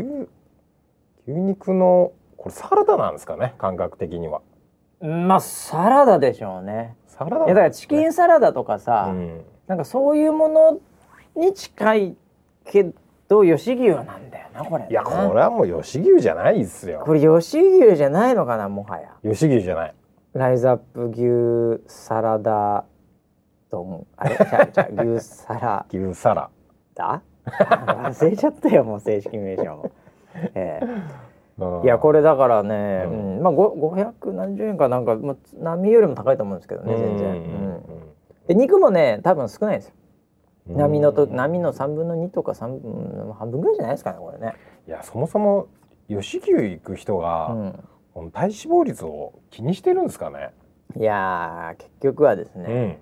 [1.27, 4.41] 牛肉のこれサラダなんですかね感覚的には。
[5.01, 10.81] まあサラダでしょうねサラダ、ね、いやだからチキンサラダとかさ、うん、なんかそういうもの
[11.37, 12.17] に近い
[12.65, 12.93] け
[13.29, 17.03] ど吉牛なんだよなこれいやこれはもう吉牛じゃないですよ。
[17.05, 19.11] これ吉牛じゃないのかなもはや。
[19.23, 19.95] 吉牛じゃない。
[20.33, 22.85] ライズアップ牛サラダ
[23.71, 24.37] 丼あれ？
[24.37, 25.87] じゃじゃ牛サラ。
[25.93, 26.51] 牛サラ。
[26.95, 27.23] だ？
[27.47, 29.91] 忘れちゃったよもう正式名称も。
[30.55, 31.03] えー、
[31.85, 37.83] いやこれだからね、うん、うん、まあ500何十円かなんか、まあ、波よりも高いと思うんですけどね全然、うん、
[38.49, 39.95] で肉もね多分少ないですよ。
[40.67, 44.55] 波のと波の3分の2とか3分半分ぐらいじゃないですかねこれね。
[44.89, 45.69] いやそもそも
[46.09, 47.85] 吉牛行く人が、うん。
[48.15, 50.51] この体脂肪率を気にしてるんですかね？
[50.97, 52.97] いや結局はですね、うん、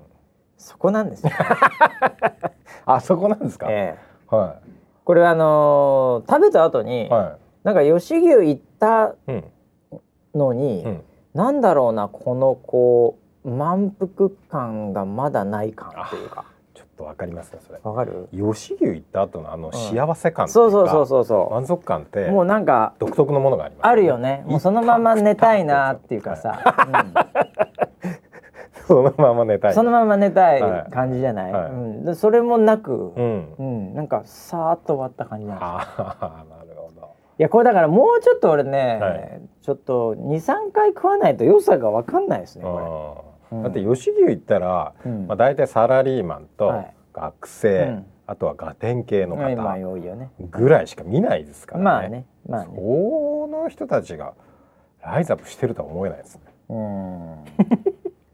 [0.57, 1.33] そこなんですよ。
[2.87, 4.57] あそこなんですか、えー、はい、
[5.05, 9.14] これはあのー、食べた後に、はい、なんか吉牛行った
[10.35, 11.03] のに、うん、
[11.35, 16.44] なんだろうなこのこう満腹感がまだない感というか。
[16.96, 17.81] とわかりますねそれ。
[17.83, 18.29] わかる？
[18.33, 21.55] 吉牛行った後のあの幸せ感、うん、そうそうそうそうそう。
[21.55, 24.44] 満足感ってもうなんか独特のものがあります、ね、あるよね。
[24.46, 26.61] もうそのまま寝たいなっていうかさ、
[28.87, 29.75] そのまま寝たい。
[29.75, 35.66] そのまま寝たい感じじゃない、はい、うん、それもなく、うん、うん、なんかさーっと終わった感じなんです
[37.43, 43.63] やこれだからもうちょっと俺ね、はい、ちょっと23回食わないと良さが分かんないですねこれ。
[43.63, 46.73] だって吉牛行ったら、うん、まあ、大体サラリーマンと
[47.13, 49.43] 学生、はい、あとはガテン系の方
[50.51, 51.85] ぐらいしか見ないですからね。
[51.85, 54.35] まあねまあね、その人たちが
[55.03, 56.43] ライズアップしてるとは思えないですね。
[56.71, 57.45] うん。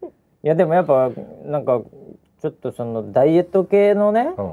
[0.45, 1.11] いやでもやっぱ
[1.45, 1.81] なんか
[2.41, 4.53] ちょっとそのダイエット系のね、うん、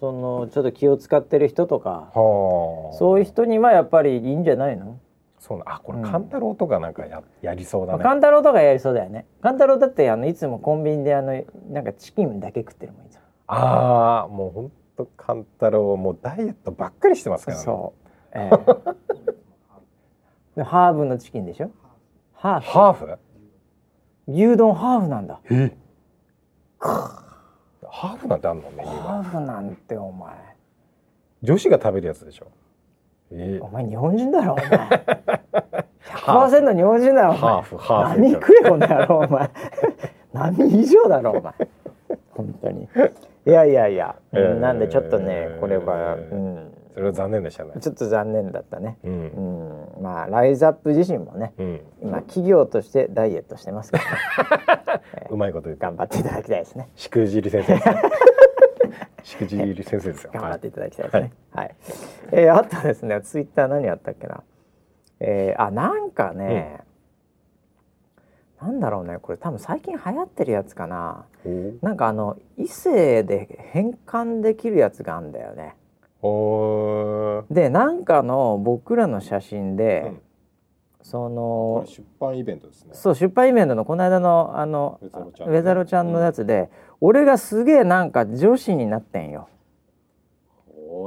[0.00, 4.98] そのちょっと気を使ってる人とかそういう人にはやっぱりいいんじゃないの？
[5.38, 8.02] そうあこれ勘太郎とかなんかや,、やりそうだね。
[8.02, 9.26] 勘太郎とかやりそうだよね。
[9.42, 13.20] 勘太郎だってあのいつもコンビニであのなんかチキンだけ食ってるもんいつも。
[13.46, 17.58] ああもうほんと勘太郎もうダイエットばっかりしてますから。
[17.58, 21.70] ねそう、えー、ハーブのチキンでしょ？
[22.32, 22.66] ハーフ。
[22.66, 23.18] ハーフ？
[24.28, 25.40] 牛丼ハーフなんだ。
[25.48, 25.76] え？
[27.90, 30.34] ハーフなんてあんのメニューハーフなんてお前。
[31.42, 32.48] 女子が食べるやつでしょ。
[33.32, 33.58] え。
[33.60, 34.66] ー、お前日本人だろお前。
[36.06, 37.40] 100%日本人だろお前。
[37.40, 39.50] ハーフハーフ何食えこの野郎お前。
[40.32, 41.52] 何以上だろお前。
[42.32, 42.88] 本当に。
[43.46, 47.72] いやいやいや、えー、なんでちょっとねこれは、うん、それは残念でしたね。
[47.78, 55.02] ちょっと残念だったね、うん、うん、まあライズアップ自身もね、うん、今企業としてダイエットしてますから、ね。
[55.12, 55.82] えー、うまいこと言って。
[55.82, 56.88] 頑張っていただきたいですね。
[56.96, 57.76] しくじり先生
[59.22, 60.30] しくじり先生ですよ。
[60.32, 61.32] 頑張っていただきたいですね。
[61.52, 61.66] はい。
[61.66, 61.76] はい、
[62.32, 64.42] えー、あとですね、ツイッター何やったっけな？
[65.20, 66.80] えー、あなんかね、
[68.58, 71.26] なんだろうねこれ多分最近流行ってるやつかな。
[71.82, 75.76] なんかあの異性で変換できるやつがあるんだよね
[77.50, 80.20] でなんかの僕らの写真で、うん、
[81.02, 82.90] その出版イベントですね。
[82.92, 86.68] そう出版イベントのこの間のあのウェザロちゃんのやつで、うん、
[87.00, 89.48] 俺がすげえなんか女子になってんよ。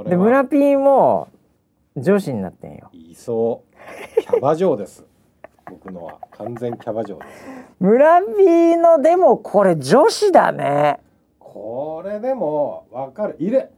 [0.07, 1.29] で村ピーも
[1.95, 2.89] 女子になってんよ。
[2.93, 3.63] いそ
[4.17, 4.21] う。
[4.21, 5.05] キャバ嬢です。
[5.69, 6.19] 僕のは。
[6.31, 7.45] 完全キャバ嬢です。
[7.79, 10.99] 村ーのでもこれ女子だね。
[11.39, 13.35] これでもわかる。
[13.39, 13.69] いる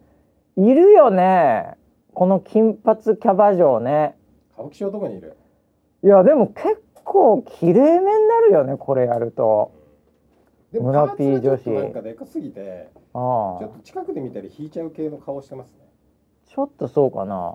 [0.58, 1.76] いるよね。
[2.14, 4.16] この金髪キャバ嬢ね。
[4.54, 5.38] 歌舞伎町とかにいる。
[6.04, 9.72] いやでも結構綺麗めになるよねこれやると、
[10.72, 15.76] でも村ピー女子なんかでかすぎてあちょっと近くで見たり引いちゃう系の顔してますね。
[16.48, 17.54] ちょっとそうかな。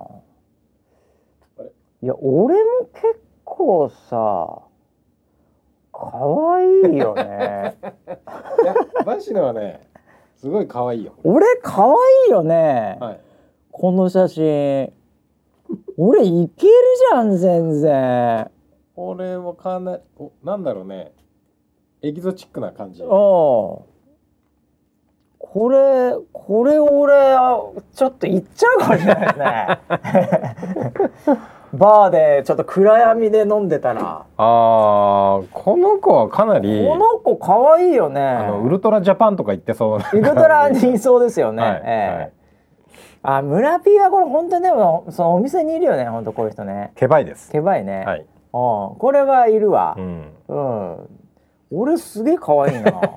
[2.03, 4.63] いや俺も結構さ
[5.93, 6.11] 可
[6.55, 7.77] 愛いよね。
[8.63, 9.89] いやバシノはね
[10.37, 11.15] すごい可愛いよ。
[11.25, 11.93] 俺可愛
[12.29, 13.21] いよね、はい、
[13.71, 14.93] この写真。
[15.97, 16.73] 俺いける
[17.11, 18.51] じゃん全然。
[18.95, 21.13] 俺もかなりおなんだろうね。
[22.03, 23.03] エキゾチックな感じ。
[23.03, 23.87] こ
[25.71, 27.13] れこれ俺
[27.95, 29.81] ちょっといっちゃうかもしれないね
[31.73, 34.27] バーでちょっと暗闇で飲んでたら。
[34.37, 38.21] あこの子はかなりこの子可愛いよね。
[38.21, 42.33] あのウルトラジャパンとか言ってそうウルトラにいそうですよね、 はい、えーはい。
[43.23, 46.93] あ村ピーはこれ本当にでもそのお店にいるよね本当こういう人ね。
[46.95, 47.51] ケバいです。
[47.51, 50.97] ケバいね、はい、これはいるわ、うん、うん、
[51.71, 52.93] 俺すげえ可愛いな。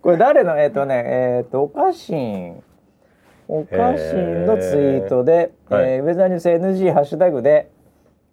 [0.00, 0.58] これ誰の？
[0.58, 2.62] えっ、ー、とねえっ、ー、とおかしいん
[3.48, 7.70] おかしいのツイートで、えー、えー、ウェザーニュース NG ハッシュタグで、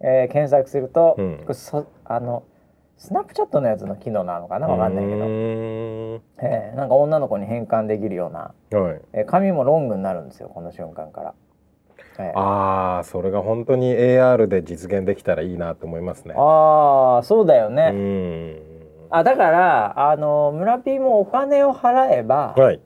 [0.00, 2.44] えー、検索すると、うん、これそあの
[2.96, 4.68] スナップチャットのやつの機能なのかな？
[4.68, 11.34] わかんないけど、えー、なんか女の子に変換できるような、はい、えー、髪もロングになるんですよこの瞬間から。
[12.18, 16.34] えー、ああそれが本当に AR で実現できたらいいなと思いますね。
[16.36, 18.60] ああそうだよね。
[19.10, 22.80] あだからあの村 P もお金を払えば、はい、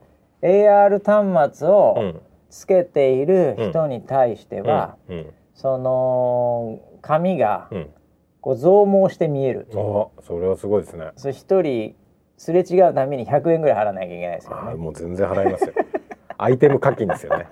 [0.46, 7.68] AR 端末をつけている人に対しては、うんうん、その紙が
[8.40, 9.66] こう増毛して見える。
[9.72, 9.74] あ
[10.22, 11.10] それはすごいですね。
[11.16, 11.94] そ一人
[12.36, 14.74] すれ違うために100円ぐらい払わなきゃいけないですよね。
[14.74, 15.72] もう全然払いますよ。
[16.38, 17.46] アイテム課金ですよね。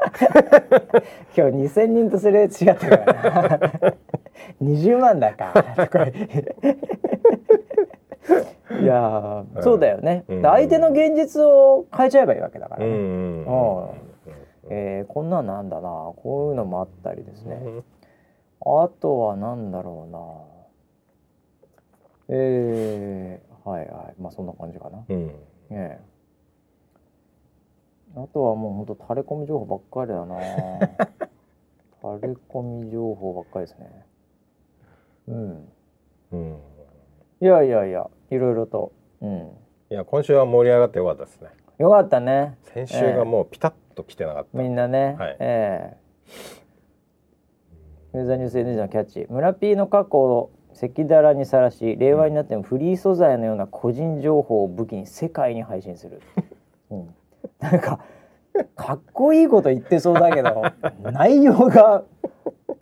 [1.36, 3.58] 今日2000人とすれ違ったからな。
[4.62, 5.54] 20万だか。
[8.80, 12.86] いやそうだよね、うん、相手の現実を変えちゃえばいいわけだからね。
[12.86, 13.44] うん。
[14.70, 15.88] えー、こんなんなんだな。
[16.16, 17.60] こういうのもあったりですね。
[18.60, 20.18] あとはなんだろうな。
[22.36, 24.20] えー、はいはい。
[24.20, 25.04] まあそんな感じかな。
[25.06, 25.30] うん、
[25.70, 30.40] えー、あとはもうほんと垂れ込み情報ばっかりだな。
[32.02, 34.06] 垂れ込み情報ばっかりですね。
[35.28, 35.68] うん。
[36.32, 36.73] うん
[37.44, 39.50] いやいやいやいろいろと、うん、
[39.90, 41.50] いや今週は盛り上がってよかったですね。
[41.78, 42.56] よかったね。
[42.72, 49.26] 先週がもうピタッと来てなかった、えー、みんなね、はい、えー、ウェザーニュース NG のキャッチ。
[49.28, 56.22] 村 P の過去を赤裸々にさらし令和になってもフリー素材のような個人情報を武器に世界に配信する、
[56.88, 57.14] うん、
[57.60, 58.00] なんか
[58.74, 60.64] かっこいいこと言ってそうだけど
[61.02, 62.04] 内容が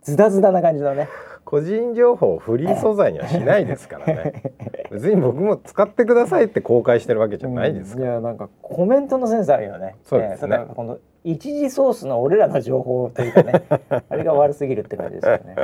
[0.03, 1.09] ズダズダな感じのね
[1.53, 4.41] 個人情報をフリー素材にはしないですからね。
[4.89, 9.95] 別に僕も使ってくださいって公開してるわけじゃないです、うん、いやなんかコメントのセンスあるよね。
[10.03, 13.61] そうですね、えー、この一次ソースの俺らの情報というかね
[14.09, 15.55] あれが悪すぎるって感じですよね。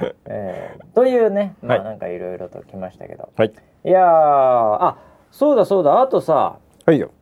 [0.28, 3.52] えー、というねまあなんかいろいろときましたけど、はい、
[3.84, 4.98] いやあ
[5.30, 6.02] そうだそうだ。
[6.02, 7.12] あとさはいよ。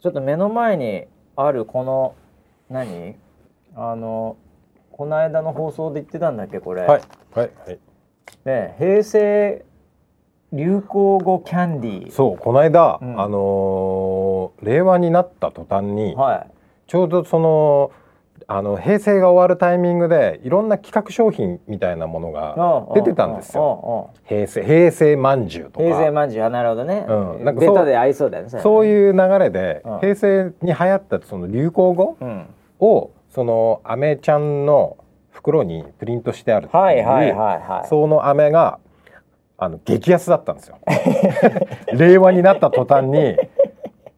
[0.00, 1.06] ちょっと目の前に
[1.36, 2.14] あるこの
[2.70, 3.14] 何？
[3.76, 4.36] あの
[4.98, 6.82] この間の放送で言ってたんだっけこれ。
[6.82, 7.02] はい。
[7.32, 7.50] はい。
[7.66, 7.78] はい。
[8.44, 9.64] ね平成
[10.52, 12.10] 流行語キャンディー。
[12.10, 16.50] そうこの間、うん、あのー、令和になった途端に、はい、
[16.88, 17.92] ちょうどその
[18.48, 24.10] あの平成が終わるタイミングでいろんな企画商品みたいなものが出てたんですよ。
[24.24, 25.84] 平成平成まんじゅうとか。
[25.84, 27.06] 平成まんじゅうなるほどね。
[27.08, 28.50] うん、なんかそうで合いそうだよね。
[28.50, 32.16] そういう流れで、うん、平成に流行ったその流行語
[32.80, 34.96] を、そのアメちゃんの
[35.30, 38.80] 袋にプリントしてあるっていう、はいはいはいはい、その飴が
[39.56, 40.78] あの激安だったんですよ。
[41.96, 43.38] 令和になった途端に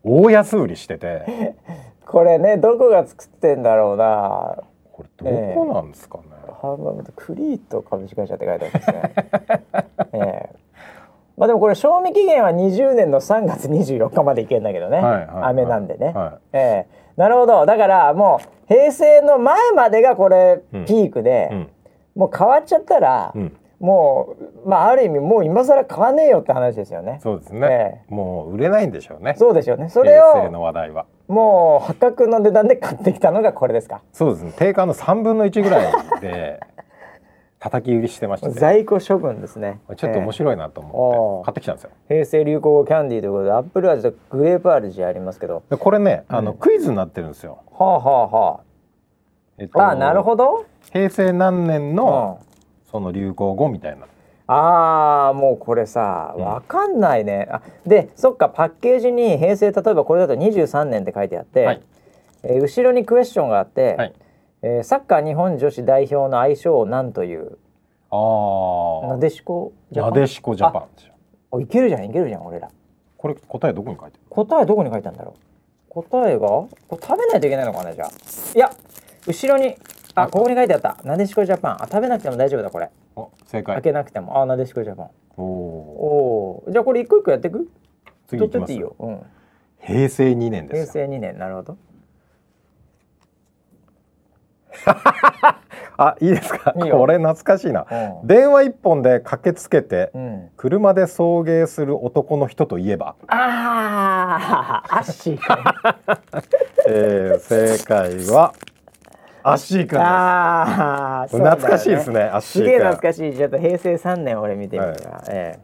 [0.03, 1.55] 大安売りしてて。
[2.07, 4.57] これねどこが作ってんだろうな。
[4.91, 6.25] これどこなんですかね。
[6.47, 10.51] えー、ハーバードクリート株式会社って書いてあるんですね。
[11.37, 21.69] まあでもこれ賞味期限は20年の3月24日までいけるんだけどね、はいはいはい、雨なんでね、はい、えー、なるほどだからもう平成の前までがこれピークで、うんうん、
[22.15, 27.19] もう変わっちゃったら、うんもうまあある意味もう今更買わねえよって話ですよね。
[27.23, 28.03] そうですね。
[28.09, 29.35] えー、もう売れないんでしょうね。
[29.39, 29.89] そうでしょうね。
[29.89, 34.03] それをの話題はもう破格の値段で買ってきたのがこれですか。
[34.13, 34.53] そうですね。
[34.55, 36.61] 定価の三分の一ぐらいで
[37.61, 39.81] 叩き売りしてました、ね、在庫処分ですね。
[39.97, 41.91] ちょっと面白いなと思って買ってきたんですよ。
[42.09, 45.63] 平成流行語キャンディーということでアップル味とグレープ味ありますけど。
[45.69, 47.63] これね、あの、クイズになってるんですよ。
[47.71, 48.61] はあはあはあ。
[49.59, 50.65] えっと、あなるほど。
[50.91, 52.41] 平成何年の、
[52.91, 54.07] その流行語みたいな。
[54.47, 61.83] ああもうこれさわかんないね、うん、あでそっかパッケージに平成例えばこれだと23年って書いてあって、はい、
[62.43, 64.15] えー、後ろにクエスチョンがあって、はい、
[64.63, 67.59] えー、サッカー日本女子代表の愛称を何という？
[68.11, 69.73] あなでしこ？
[69.91, 70.15] ジャパン？
[70.15, 70.85] なでしこジャパン
[71.53, 72.69] あいけるじゃんいけるじゃん俺ら。
[73.17, 75.35] これ答えどこに書いてる答えどこに書いたんだろ
[75.89, 75.89] う？
[75.89, 76.49] 答えが？
[76.49, 78.11] これ食べないといけないのかなじゃあ。
[78.55, 78.71] いや
[79.27, 79.77] 後ろに
[80.15, 80.99] あここに書いてあった。
[81.05, 81.83] なでしこジャパン。
[81.83, 82.91] あ食べなくても大丈夫だこれ。
[83.47, 83.75] 正解。
[83.77, 84.41] 開けなくても。
[84.43, 85.11] あなでしこジャパン。
[85.39, 87.71] おおじゃあこれ一個一個やっていく？
[88.27, 88.73] 次いきます。
[88.73, 89.23] いいよ、うん、
[89.81, 91.39] 平成2年です平成2年。
[91.39, 91.79] なるほど
[95.97, 96.73] あいいですか？
[96.73, 103.17] これ懐かしいな、うん、電話一本で駆けつけて、うん、車で送迎する男の人といえば。
[103.29, 105.39] ああアッシー、
[106.89, 108.55] えー、正解は
[109.43, 110.01] アッシー君です。
[110.01, 112.23] ああ、懐かしいですね。
[112.23, 113.35] アッシーすげえ懐かしい。
[113.35, 115.59] ちょっと平成三年俺見てみたら、はい、え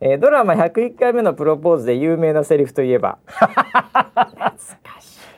[0.00, 3.18] ー、えー、ドラマ百一回目のプロポーズで有名なセリフといえば。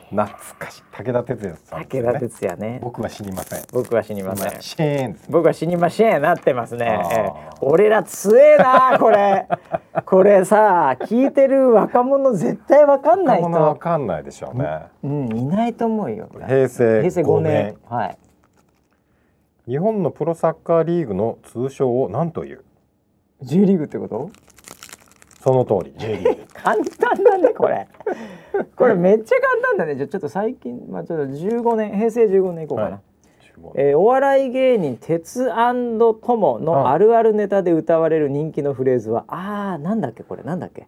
[0.09, 0.27] 懐
[0.57, 0.83] かしい。
[0.91, 2.79] 武田鉄矢さん、ね、武田鉄矢ね。
[2.81, 3.63] 僕は死にません。
[3.73, 4.61] 僕は死にません。
[4.61, 9.47] シェーン僕は死にませんなってますね、えー、俺ら強えな これ。
[10.05, 14.83] これさ聞いてる若者絶対わかんない人わかんないでしょうね。
[15.03, 16.29] うんいないと思うよ。
[16.47, 17.77] 平成平成5年。
[17.89, 18.17] はい。
[19.67, 22.63] 日本のプロサッカーリーグの通称を何という
[23.41, 24.29] ？J リーグってこと？
[25.47, 25.93] その通り。
[25.97, 26.43] J リーグ。
[26.53, 27.87] 簡単だねこれ。
[28.75, 29.95] これめっちゃ簡単だね。
[29.95, 32.99] じゃあちょっと最近まあちょっと15年平成15年いこうかな、はい。
[33.75, 40.43] えー、お笑い芸人鉄友のあるあるネタで歌われる人気のフレーズはああなんだっけこれ？
[40.43, 40.87] なんだっけ？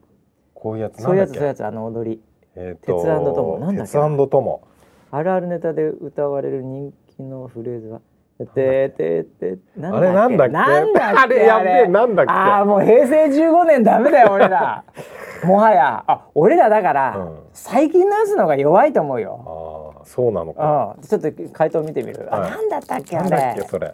[0.53, 1.01] こういうやつ。
[1.01, 2.21] そういうやつそういうやつあの踊り、
[2.55, 3.59] えー、鉄友。
[3.59, 3.93] なんだっけ鉄
[4.29, 4.61] 友。
[5.11, 8.01] あるあるネタで歌われる人気のフレーズは
[8.45, 10.53] てててあれなんだっけ？
[10.53, 11.19] なんだっけ？
[11.19, 12.31] あれやべえなんだっけ？
[12.31, 14.83] あもう平成15年ダメだよ俺ら。
[15.43, 16.03] もはや。
[16.07, 19.93] あ俺らだから、うん、最近のやつの方が弱いと思うよ。
[19.97, 20.95] ああそうなのか。
[21.01, 23.29] ちょっと回答見てみる、はい、あなんだったっけあれ？
[23.29, 23.93] なんだっけそれ？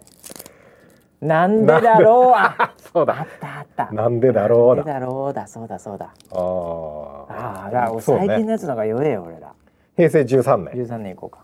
[1.20, 2.32] なんでだろう？
[2.36, 3.14] あ そうだ。
[3.14, 3.92] あったあった。
[3.94, 4.82] なんでだろうだ。
[4.82, 6.10] なんでだろうだそうだそうだ。
[6.32, 9.52] ああだ最近のやつの方が弱えよ俺ら。
[9.96, 10.74] 平成13年。
[10.86, 11.38] 13年いこうか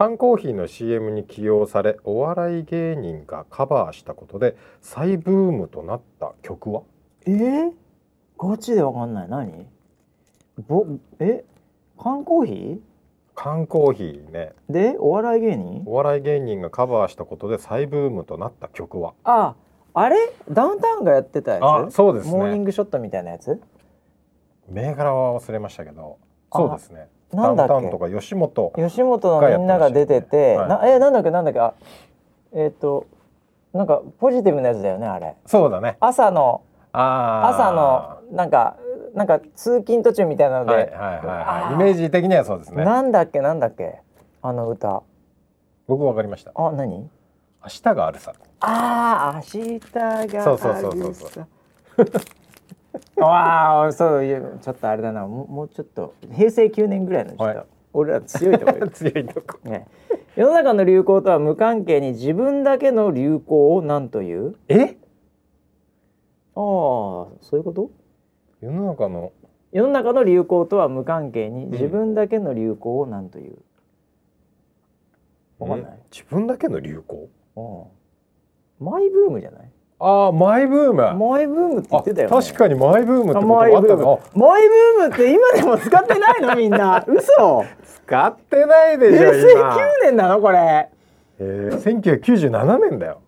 [0.00, 6.84] 缶コーヒーの CM に起用されお笑い芸人がカバーしたことで再ブームとなった曲は？
[7.26, 7.32] え？
[7.32, 7.72] ー、
[8.38, 9.28] ガチでわかんない。
[9.28, 9.66] 何？
[10.66, 10.86] ぼ
[11.18, 11.44] え？
[11.98, 12.78] 缶コーヒー？
[13.34, 14.54] 缶コーヒーね。
[14.70, 15.82] でお笑い芸人？
[15.84, 19.12] お笑い芸人がカバーしたことで再ブームとなった曲は？
[19.24, 19.54] あ
[19.92, 20.16] あれ？
[20.50, 21.62] ダウンタウンがやってたやつ？
[21.62, 23.60] あそうです、ね、モーニングショットみたいなやつ？
[24.70, 26.16] 銘柄は忘れましたけど
[26.50, 27.90] そうですねなんだっけ？
[27.90, 31.30] とか吉本吉本のみんなが出てて、はい、なえなんだっけ？
[31.30, 31.60] なんだっけ？
[31.60, 31.74] あ
[32.52, 33.06] えっ、ー、と
[33.72, 35.36] なんかポジティブなやつだよねあれ。
[35.46, 35.96] そうだね。
[36.00, 36.62] 朝の
[36.92, 38.76] 朝のなんか
[39.14, 42.84] なんか通勤途中みたいなので、はいはいはい、イメージ的にはそうですね。
[42.84, 43.40] なんだっけ？
[43.40, 44.00] なんだっけ？
[44.42, 45.02] あの歌。
[45.86, 46.52] 僕わかりました。
[46.54, 46.98] あ何？
[46.98, 47.08] 明
[47.68, 48.32] 日があるさ。
[48.60, 50.42] ああ明日があるさ。
[50.44, 51.46] そうそうそうそうそう
[53.16, 55.26] わ あそういうちょっとあれだな。
[55.26, 59.86] ももうちょっと平成9年ぐらいの人、はい、俺ら強いとこ 強いとこ、ね、
[60.36, 64.56] 世の中の流行とは無関係に自分だけの流行を何という？
[64.68, 64.74] え？
[64.82, 64.86] あ
[66.56, 67.90] あそういうこと？
[68.60, 69.32] 世の中の。
[69.72, 73.56] 世の中の流行とは無関係に自分だけの流行を何という、
[75.60, 75.98] うん、かんない。
[76.10, 77.28] 自分だけの流行？
[77.56, 77.86] ああ
[78.80, 79.70] マイブームじゃない？
[80.02, 81.28] ああマイブーム。
[81.28, 84.18] マイブームって言ってたよ、ね、確かにマイブームってマイブーム。
[84.34, 84.62] マイ
[84.98, 86.56] ブームって今でも使ってないの？
[86.56, 87.04] みんな。
[87.06, 87.64] 嘘。
[88.06, 90.40] 使ってないでしょ平成9年なの？
[90.40, 90.88] これ。
[91.38, 93.20] えー、1997年だよ。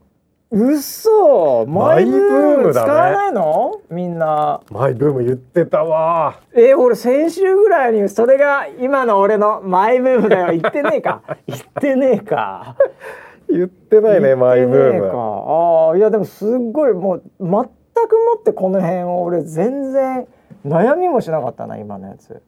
[0.50, 1.64] 嘘。
[1.66, 4.60] マイブーム使わないの、ね、みんな。
[4.70, 6.40] マイブーム言ってたわ。
[6.54, 10.46] えー、俺先週ぐらいにそれが今の俺のマイブームだよ。
[10.58, 11.22] 言ってねえか。
[11.46, 12.76] 言ってねえか
[13.52, 15.06] 言ってないねマイブーム。
[15.12, 20.26] ああいやでもすっごいもう全もってこの辺を俺全然
[20.66, 22.42] 悩みもしなかったな今のやつ。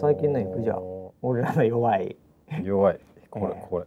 [0.00, 2.16] 最近のいくじゃん俺らの弱い。
[2.62, 3.00] 弱い。
[3.30, 3.84] これ、 これ。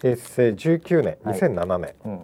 [0.00, 2.20] 平成19年、はい、2007年、うん、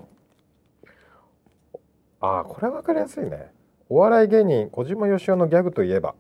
[2.21, 3.53] ああこれ分かりやすいね。
[3.89, 6.15] お笑い芸人小島よしおのギャグといえば。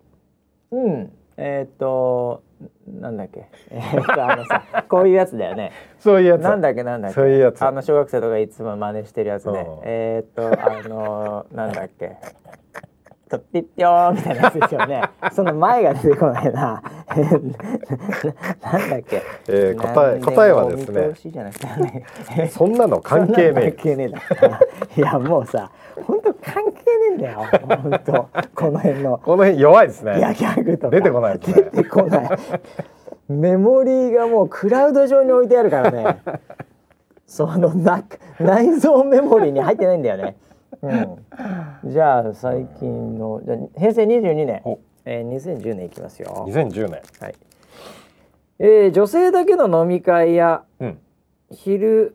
[0.71, 2.43] うんえっ、と
[2.87, 3.49] なんだっけ？
[3.71, 5.73] えー、っとあのさこういうやつだよね。
[5.99, 6.43] そういうやつ。
[6.43, 6.83] なんだっけ？
[6.83, 7.15] なんだっけ？
[7.15, 7.65] そういうやつ。
[7.65, 12.17] あの小学生とかいつも真似してるやつね、えっとあのなんだっけ？
[13.31, 15.03] とってっぴょーみたいなやつですよね。
[15.33, 16.83] その前が出てこないな。
[18.61, 19.23] なんだっけ？
[19.49, 21.13] えー、答え答えはですね。
[22.51, 23.73] そんなの関係ねえ。
[23.73, 24.19] 関係ねえだ。
[24.97, 25.71] いやもうさ、
[26.07, 26.75] 本当関係ね
[27.13, 27.39] えんだよ。
[27.83, 29.19] 本当この辺の。
[29.19, 30.19] この辺弱いですね。
[30.19, 32.29] いやギャグと出てこない、ね、出てこない。
[33.29, 36.19] メモリーがもうクラウド上に置いてあるからね。
[37.27, 37.73] その
[38.41, 40.37] 内臓メモリーに入ってないんだよね。
[40.83, 44.63] うん、じゃあ最近のじゃ平成22年、
[45.05, 46.47] えー、2010年いきますよ。
[46.49, 47.03] 2010年。
[47.21, 47.35] はい。
[48.59, 50.99] えー、女性だけの飲み会や、うん、
[51.51, 52.15] 昼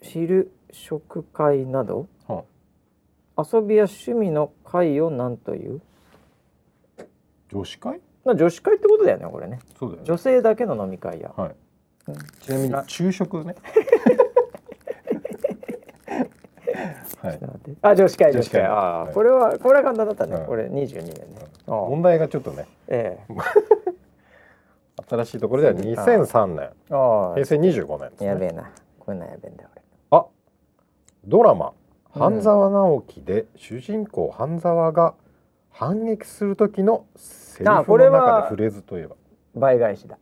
[0.00, 2.44] 昼食会など、は
[3.36, 5.80] あ、遊びや趣味の会を何という？
[7.50, 8.00] 女子会？
[8.24, 9.58] 女子会ってことだよねこれね。
[9.78, 11.54] そうだよ、ね、女性だけの飲み会や、はい。
[12.08, 13.54] うん、ちなみに昼食ね
[17.20, 17.40] はい、
[17.82, 18.62] あ女子会女子会。
[18.62, 18.72] あ、
[19.04, 21.16] はい、これはこれは簡単だったね、これ22年ね、
[21.66, 23.34] 問題がちょっとね、ええ、
[25.08, 26.70] 新しいところでは2003年。
[26.88, 28.70] 平成25年です、ね、やべえな。
[29.00, 29.82] こんなんやべえんだ俺。
[30.10, 30.26] あ
[31.24, 31.72] ドラマ
[32.14, 35.14] 「半沢直樹」で主人公半沢が
[35.70, 39.16] 反撃する時のセリフの中でフレーズといえば。
[39.54, 40.18] 倍返しだ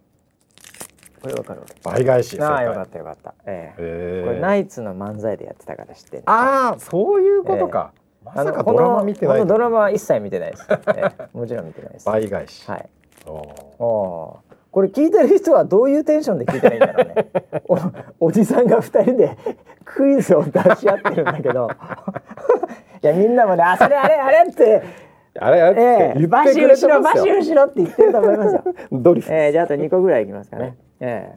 [1.21, 3.35] これわかる倍返しああよかったよかった。
[3.47, 4.23] ええ。
[4.25, 7.93] ー、これナイツの漫才でやってたから知ってああそういうことか、
[8.25, 12.07] えー、まさかドラマ見てないドラマは一切見てないです、えー、 もちろん見てないです。
[12.07, 12.69] 倍返し。
[12.71, 12.89] はい。
[13.27, 13.33] お
[13.79, 14.39] お
[14.71, 17.27] これ聞いてる人はどういうテンションで聞いてないんだろうね。
[18.21, 19.37] おおじさんが二人で
[19.87, 21.71] クイズを出し合ってるんだけど。
[23.03, 24.83] いやみんなもねあそれあれあれって。
[25.39, 28.65] あれあれ、えー、バシ後ろバシ後ろって言ってると思いますよ。
[28.93, 31.35] ドリフえー、じゃああと2個ぐらいいきますかね、え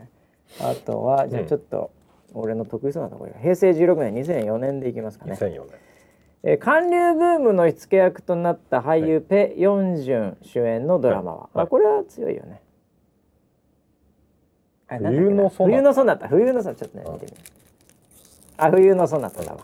[0.60, 0.64] え。
[0.64, 1.91] ー、あとはじゃあちょっと、
[2.34, 5.34] 俺の得意そうなところ平成16年2004年でいきますかね。
[5.34, 5.66] 2004年。
[6.43, 12.62] えー、韓流ブームの火付け役となった俳優、ペ・ヨンジュン主演のドラマは、はい、あこれは強いよね。
[14.88, 15.76] 冬のソナタ。
[15.76, 16.28] 冬のソナタ。
[16.28, 16.86] 冬のソナタ。
[16.86, 17.34] ちょっとね見てみ
[18.57, 19.60] あ冬のソナタだわ。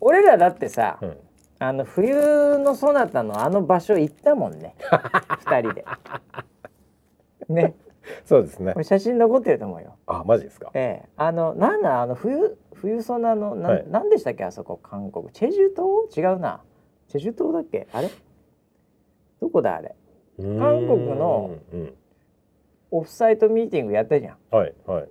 [0.00, 1.16] 俺らだってさ、うん、
[1.58, 4.74] あの冬のソナタのあの場所行ったもんね。
[5.46, 5.84] 二人で。
[7.48, 7.74] ね
[8.24, 8.74] そうですね。
[8.82, 9.96] 写真残ってると思うよ。
[10.06, 10.70] あ、マジですか？
[10.74, 11.08] ええ。
[11.16, 14.44] あのなんだあの冬冬ソナのな、はい、なんでしたっけ？
[14.44, 15.28] あそこ韓国。
[15.30, 16.30] チェジュ島？
[16.30, 16.60] 違うな。
[17.08, 17.88] チェジュ島だっけ？
[17.92, 18.10] あれ？
[19.40, 19.94] どこだあれ？
[20.38, 21.50] 韓国の
[22.92, 24.36] オフサイトミーティングやったじゃん。
[24.50, 25.08] はいはいはい。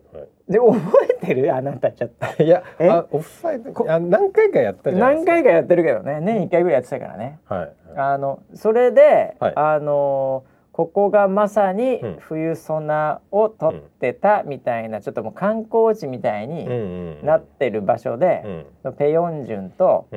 [0.51, 0.79] で覚
[1.21, 1.55] えてる？
[1.55, 2.25] あなたちょっと。
[2.43, 6.19] いやあオフサイトあ何回かやったじゃ何回かやってるけどね。
[6.21, 7.39] 年一回ぐらいやってたからね。
[7.45, 7.59] はい。
[7.59, 10.48] はい、あのそれで、はい、あのー
[10.79, 18.65] ここがまさに冬ソナを撮ってたみたいな、ちょっともう観光地みたいになってる場所で、
[18.97, 20.07] ペヨンジュンと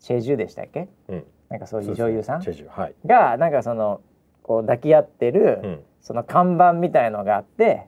[0.00, 0.88] チェジュでしたっけ、
[1.48, 2.42] なんかそういう女優さん？
[3.06, 4.02] がなんかその
[4.42, 7.86] こう抱き合ってる、その看板みたいのがあって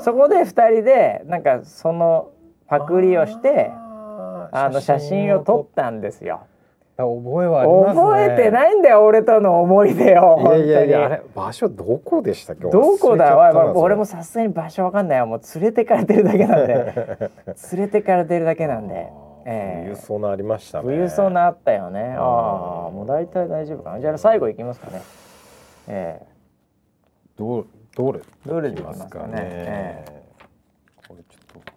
[0.00, 2.32] そこで2人でなんかその
[2.66, 6.40] パクリをしてあの写真を撮ったんですよ。
[7.02, 13.36] 覚えはあります、ね、覚えてないんだよ俺との思い出をいやいやいやあれ場所どこでしたっけどこだ
[13.74, 16.74] 俺もさすがに場所わかんないよもう連れてかれてるだけなんで
[17.72, 19.08] 連れてかれてるだけなんで。
[19.44, 25.02] えー、冬ソナありましたね冬ソナあったよねああもう大体大丈夫かなじゃあ最後いきますかね
[25.88, 31.72] ええー、どうどれどれでいきますかね、えー、これちょっと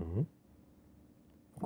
[0.00, 0.26] うん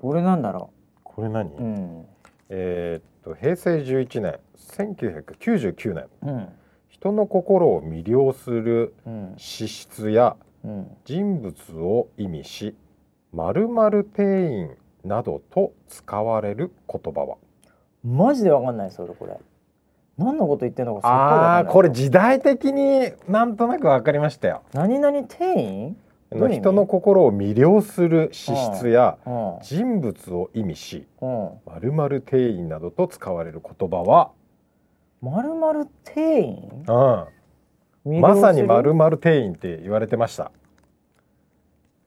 [0.00, 1.00] これなんだろう？
[1.04, 2.06] これ何、うん、
[2.48, 6.48] えー、っと平成11年1999年、うん、
[6.88, 8.94] 人の心を魅了する
[9.36, 10.36] 資質や
[11.04, 12.76] 人物を意味し
[13.32, 14.70] 〇〇店員
[15.04, 17.36] などと使われる言葉は。
[18.04, 19.36] マジでわかんないそれこれ。
[20.16, 24.62] 何のこと言ってんのかああこれ時代的になんとなくわかりましたよ。
[24.72, 25.96] 何々店員？
[26.32, 29.16] の人の心を魅了する資質や
[29.62, 34.30] 人物を意味し「まるまる店員」などと使われる言葉は
[35.22, 36.84] 「まるまる店員」
[38.04, 40.50] うん、まさに「まるまる店員」って言われてました。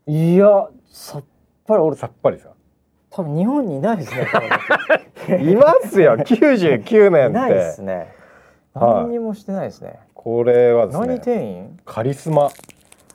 [0.08, 1.24] いやさっ
[1.66, 2.50] ぱり俺さっぱりさ。
[3.10, 6.16] 多分日本にいないですね いますよ。
[6.16, 7.30] 99年って。
[7.34, 8.08] ないですね。
[8.74, 11.80] 何にもしてないですね、はい、これはですね何店員？
[11.84, 12.46] カリスマ。
[12.46, 12.50] あ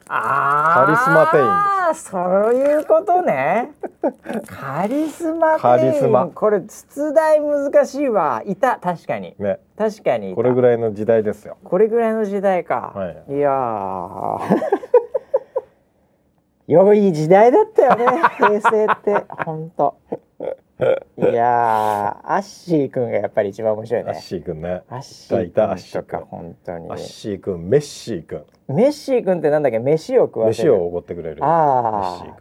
[0.09, 1.77] カリスマ店員。
[1.89, 3.73] ですそういうことね。
[4.47, 6.29] カリスマカリスマ。
[6.29, 8.43] これ出題難しいわ。
[8.47, 8.79] いた。
[8.79, 9.35] 確かに。
[9.39, 9.59] ね。
[9.77, 11.57] 確かにこれぐらいの時代ですよ。
[11.65, 14.39] これぐらいの時代か、はい、いや
[16.67, 19.25] 良 い時代だったよね平成って。
[19.45, 19.97] 本当
[20.79, 24.11] いやアッシー君がやっぱり一番面白いね。
[24.11, 24.83] アッシー君ね。
[24.91, 26.91] アッシー君とか本当に。
[26.91, 29.79] アッシー君メッシー君メッシー君ってなんだっけ？
[29.79, 30.73] 飯を食わせる。
[30.73, 31.43] 飯をおごってくれる。
[31.43, 32.37] ああ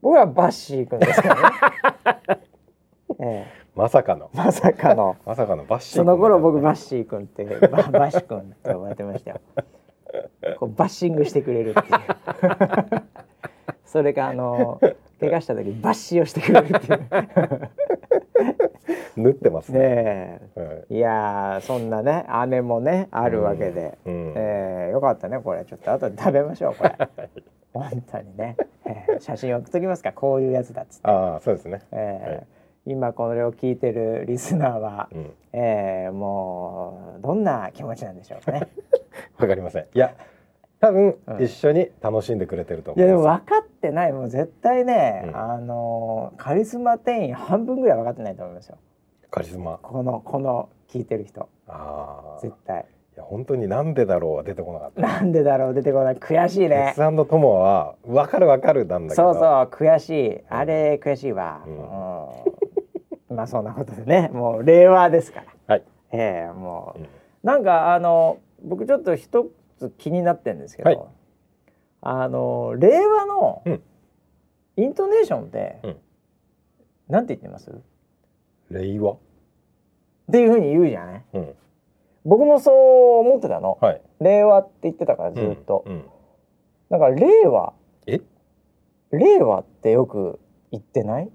[0.00, 2.40] 僕はバッシー君ですからね、
[3.20, 4.30] ええ、まさかの。
[4.34, 5.16] まさかの。
[5.26, 9.40] まさかのバッシーその頃僕バッシー君ってババッシ君って呼ばれてましたよ。
[10.58, 13.02] こうバッシングしてくれるっていう。
[13.84, 14.80] それがあの
[15.20, 17.70] 怪我した時にバッシーをしてくれるっていう。
[19.16, 19.78] 縫ってますね。
[19.78, 25.64] ね、はい、いやそんなね姉もねあるわけで、うん、えー、よかったねこれ。
[25.64, 26.96] ちょっと後で食べましょうこれ。
[27.72, 31.08] 本当にね、えー、写真送っときますかこういうやつだっつって。
[31.08, 32.46] ああそうですね、えー、はい、
[32.86, 38.68] 今これを聞いてるリスナーは、うん、えー、もうどんな気持ちなんでしょうかね。
[39.38, 39.86] わかりません。
[39.92, 40.14] いや
[40.84, 48.76] 多分一緒に楽しんでくれてると思います、いやでも分かってないもう絶対ね、うん、あのカリスマ店員半分ぐらい分かってないと思いますよ。
[49.30, 49.78] カリスマ。
[49.78, 51.48] このこの聞いてる人。
[51.66, 52.84] ああ絶対。
[53.16, 55.00] いや本当になんでだろうは出てこなかった。
[55.00, 56.16] なんでだろう出てこない。
[56.16, 56.92] 悔しいね。
[56.94, 59.32] 鉄腕の友は分かる分かるなんだけど。
[59.32, 60.40] そうそう悔しい。
[60.50, 61.62] あれ悔しいわ、
[63.30, 64.30] うん、まあそんなことでね。
[64.34, 65.74] もう令和ですから。
[65.74, 65.82] はい。
[66.12, 67.08] ええー、もう、うん、
[67.42, 69.46] なんかあの僕ちょっと一
[69.78, 71.00] つ気になってるんですけど、はい、
[72.02, 73.62] あの令和の
[74.76, 75.96] イントネーションって、うん、
[77.08, 77.70] なんて言ってます？
[78.70, 79.12] 令和？
[79.12, 79.18] っ
[80.32, 81.54] ていうふうに言うじゃない、うん、
[82.24, 82.74] 僕もそう
[83.20, 85.92] 思ってたの、はい、令和って言ってたからずっと、うん。
[85.92, 86.04] うん、
[86.90, 87.74] だから令和。
[88.06, 88.20] え？
[89.12, 90.40] 令和ってよく
[90.72, 91.30] 言ってない？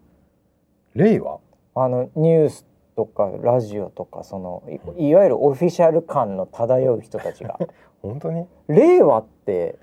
[0.96, 1.40] 令和？
[1.76, 2.66] あのニュース
[3.00, 4.62] とかラジオとかその
[4.98, 7.58] いわゆるオフィシャル感の漂う人たちが。
[8.04, 8.46] 本当に？
[8.68, 9.78] 令和って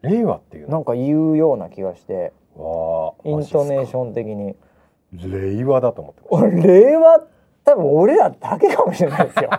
[0.00, 2.32] 令和っていうなんか言うような気がして。
[2.56, 4.56] わイントネーション的に。
[5.12, 7.20] 令和だと思って俺令和？
[7.64, 9.50] 多分俺らだけかもしれないですよ。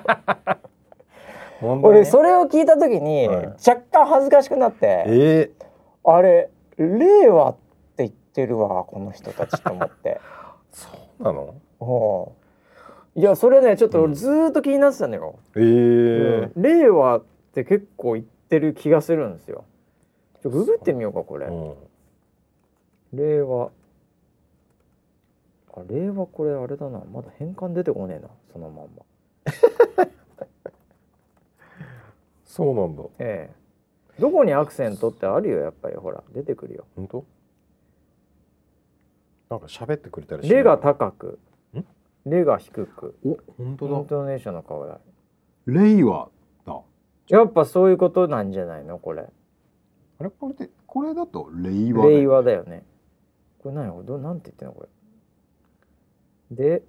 [1.83, 7.59] 俺それを聞いた時に、若干恥ずかしくなって、えー、あれ令和って
[7.97, 10.19] 言ってるわこの人たちと思って。
[10.73, 10.89] そ
[11.19, 11.53] うなの？
[13.15, 16.51] いやそれねちょっと俺ずっと気になってたんだよ、うん、えー。
[16.55, 19.65] うん、令和って結構言ってる気がするんですよ。
[20.41, 21.75] ちょググってみようかこれ、うん、
[23.13, 23.69] 令和。
[25.75, 27.01] あ令和これあれだな。
[27.11, 29.03] まだ変換出てこねえなそのまんま。
[32.45, 33.03] そうなんだ。
[33.19, 34.21] ええ。
[34.21, 35.95] どこにアクセントってあるよやっぱり。
[35.95, 36.85] ほら出てくるよ。
[36.95, 37.25] 本当
[39.49, 41.39] なんか喋ってくれたりレが高く
[42.25, 43.17] レが低く。
[43.25, 43.97] お本当だ。
[43.97, 44.99] イントネーションの顔だ。
[45.65, 46.29] 令和
[46.65, 46.81] だ。
[47.27, 48.99] やっぱそういうことなんじゃないの？
[48.99, 49.23] これ。
[50.19, 50.29] あれ？
[50.29, 52.83] これでこれだと令和令和だよね。
[53.59, 54.87] これ何どなんて言ってんのこ
[56.51, 56.79] れ？
[56.79, 56.83] で、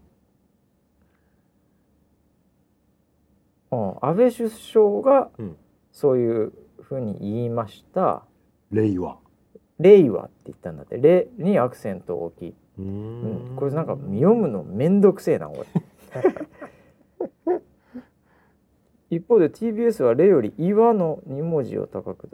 [3.70, 5.30] うん、安倍首相が
[5.90, 8.24] そういうふうに言いました。
[8.70, 9.16] 令和。
[9.78, 10.98] 令和って言ったんだって。
[10.98, 12.54] 令にアクセントを置き。
[12.78, 17.60] うん,、これなんか読むのめんどくせえな、これ。
[19.10, 22.30] 一方で TBS は「令」より「岩」の2文字を高く。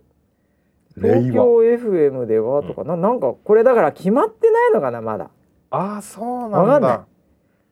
[0.96, 5.30] 東京 FM ではとか、うん、ななんかこれだから決まってないのかなまだ。
[5.70, 7.06] ああそうなんだ。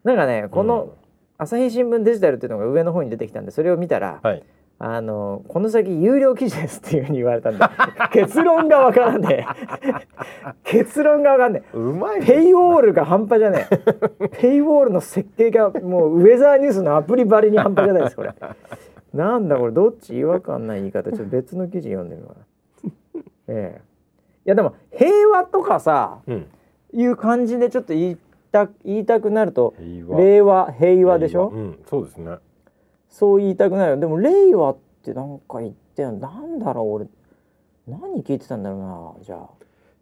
[0.04, 0.94] なんかねこの
[1.36, 4.42] 朝日新聞デジタルっていうのが上の方に出てきたんでそれを見たら、はい、
[4.80, 7.64] あのこの先有料記事ですっていうふうに言われたんで
[8.12, 9.44] 結論がわからんね
[10.62, 13.66] 結論がわかんねうまい、ペイウォールが半端じゃね
[14.20, 18.32] えペイウォールの設計がもうウェザーニュースのアプリばりに半端じゃないですこれ。
[19.12, 21.10] なんだこれどっち違和感ない言い方。
[21.10, 22.34] ちょっと別の記事読んでみよう。
[22.34, 22.40] か
[23.18, 23.88] なええ。
[24.46, 26.46] いやでも平和とかさ、うん、
[26.92, 28.18] いう感じでちょっと言っ
[28.52, 29.74] た言いたくなると
[30.16, 32.36] 令和平和でしょ、うん、そうですね
[33.08, 33.96] そう言いたくないよ。
[33.96, 37.06] でも令和ってなんか言ってなんだろう俺。
[37.86, 38.80] 何聞いてたんだろう
[39.18, 39.48] なじゃあ。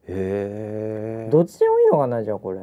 [0.09, 2.59] へえどっちでもいいのかなじゃあこれ。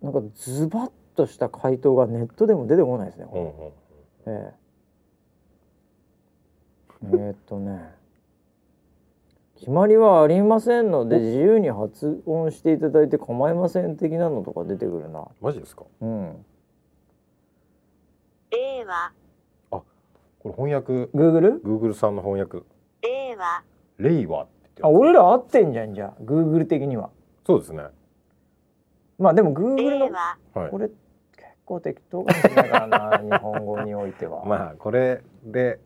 [0.00, 3.72] なんかズバッとした回答がネットでも出てこないですね、うんうん、え
[4.26, 4.54] え。
[7.02, 7.94] えー、っとね。
[9.56, 15.28] 決まりはありませんので自由に発音していただいて構いません的なのとか出てくるな。
[15.42, 15.84] マジですか？
[16.00, 16.46] うん
[18.80, 19.12] 令和あ
[19.70, 19.84] こ
[20.44, 21.10] れ翻訳。
[21.14, 21.60] Google?
[21.62, 22.62] Google さんの翻訳。
[23.02, 23.62] 令和
[23.98, 24.46] 令和
[24.82, 26.22] あ俺ら合ってんじゃんじゃあ。
[26.22, 27.10] Google 的には。
[27.46, 27.84] そうですね。
[29.18, 30.38] まあでも Google のは。
[30.68, 30.98] い、これ結
[31.66, 34.44] 構適当かもしれないからな日本語においては。
[34.48, 35.78] まあこれで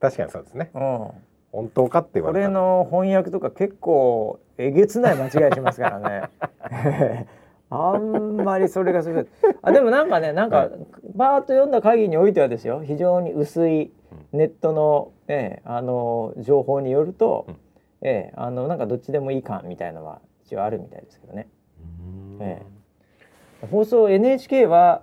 [0.00, 0.70] 確かにそうですね。
[0.74, 1.10] うん。
[1.52, 7.28] 本当かって言われこれの翻訳とか結構えげつない間違いしますからね
[7.74, 9.30] あんまりそれがする
[9.62, 10.68] あでもなんかねなんか
[11.14, 12.82] バーッと読んだ限りにおいてはですよ。
[12.84, 13.90] 非常に薄い
[14.32, 17.54] ネットの,、ええ、あの情報によると、うん、
[18.02, 21.48] ええ、あのなんかどっちでもいい感みたいのは一応あるみたいですけどね。
[22.40, 22.62] え
[23.62, 25.02] え、放送 NHK は、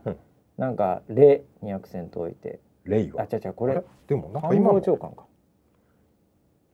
[0.57, 3.83] なんか「れ」にアクセントを置いて「れ」あ違う違うこれ。
[4.07, 4.81] でもなんか今の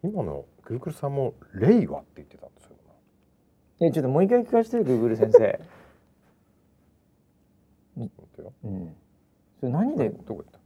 [0.04, 2.76] 今のグーグルさんも「令和」って言ってたんですよ。
[3.82, 5.60] えちょっともう一回聞かせてグーグル先生。
[7.98, 8.96] うん。
[9.60, 10.10] それ何で？
[10.10, 10.60] どこ行った？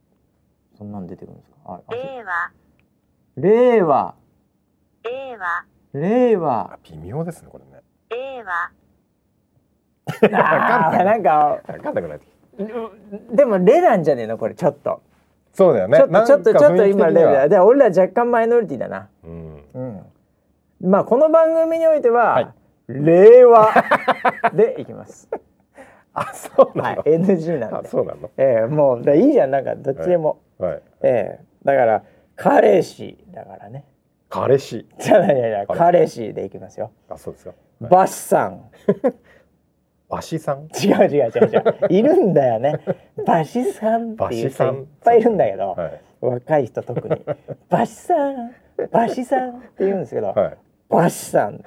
[0.77, 1.57] そんなん出てくるんですか？
[1.65, 2.51] あ、令和。
[3.37, 4.15] 令和。
[5.03, 5.65] 令和。
[5.93, 6.79] 令和。
[6.83, 7.81] 微妙ですねこれね。
[8.09, 8.71] 令和。
[10.41, 12.25] ああなんか分かんなくなって
[13.35, 15.01] でもレなんじゃねえのこれちょっと。
[15.53, 15.97] そうだよね。
[15.97, 17.47] ちょっとちょっとちょっと今レだ。
[17.47, 19.09] で俺ら若干マイノリティだな。
[19.23, 19.63] うん。
[19.73, 20.05] うん。
[20.81, 22.53] まあこの番組においては、はい、
[22.89, 23.71] 令和
[24.53, 25.29] でいきます。
[26.13, 27.89] あそうなの、はい、NG なんで。
[27.89, 28.29] そうなの？
[28.37, 32.03] ええー、もういいじゃんなんかどっちでも、はい、はい、ええー、だから
[32.35, 33.85] 彼氏だからね。
[34.29, 34.87] 彼氏？
[34.99, 36.33] じゃないやいや彼氏。
[36.33, 36.91] でいきますよ。
[37.09, 38.69] あそうですよ、はい、バシさん。
[40.09, 40.67] バシさん？
[40.83, 41.87] 違う違う違う違う。
[41.89, 42.79] いるんだよね。
[43.25, 47.25] バシさんっていう人いっぱいいるんだけど、はい、若い人特に。
[47.69, 48.51] バシさん
[48.91, 50.57] バシさんって言うんですけど、はい、
[50.89, 51.61] バシさん。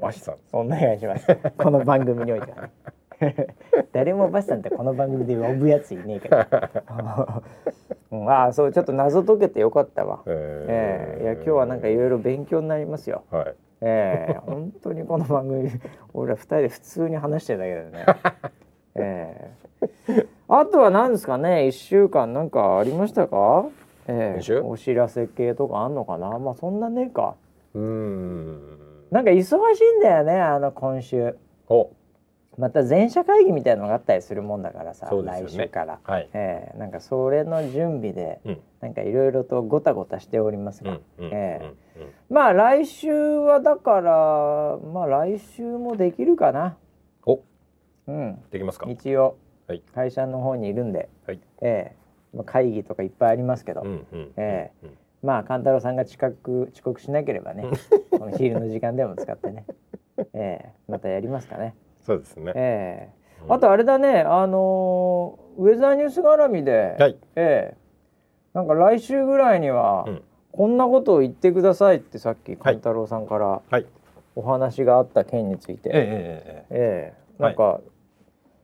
[0.00, 0.36] バシさん。
[0.52, 1.26] お願いします。
[1.56, 2.68] この番組においては
[3.92, 6.36] 誰もバシさんってこの番組で呼ぶやついねえけど、
[8.12, 10.34] うん、ああそうちょっと謎解けてよかったわ、えー、
[10.68, 15.70] えー、いや今日はなんかいろいろ勉強になりますよ、はい、えー、本当にこの番組
[16.14, 18.06] 俺ら二人で普通に話してるだけだよね。
[18.98, 21.66] えー、あとは何ですかね？
[21.66, 23.66] 一週間なんかありましたか？
[24.08, 26.38] えー、お知らせ系とかあんのかな？
[26.38, 27.34] まあそんなねえか。
[27.74, 28.78] うん。
[29.10, 31.36] なんか忙しいんだよねあの今週。
[31.68, 31.90] お
[32.58, 46.76] また全社会議みたいのがあったりするもんだからさ、ね、来週から、はい、えー、なんかそれの準備で、うん、なんかいろいろとごたごたしておりますが、うん、えー、まあ来週はだからまあ来週もできるかな。
[47.26, 47.40] お。
[48.06, 48.42] うん。
[48.50, 48.88] できますか？
[48.88, 49.36] 一応、
[49.66, 54.88] はい、会社の方にいるんで、はい、えー、まあ、会議とかいっぱいありますけど、うんうん、えー、
[55.22, 57.64] まあ勘太郎さんが近く遅刻しなければね。
[58.10, 59.66] この昼の時間でも使ってね、
[60.32, 61.74] えー、またやりますかね。
[62.06, 62.52] そうですね。
[62.54, 73.60] ええー、あとあれだね、あのー、ウェザーニュース絡みで、はい、ええー、なんか来週ぐらいには、うん、こんなことを言ってくださいってさっき勘太郎さんから
[74.36, 77.80] お話があった件について、はい、ええええなんか、は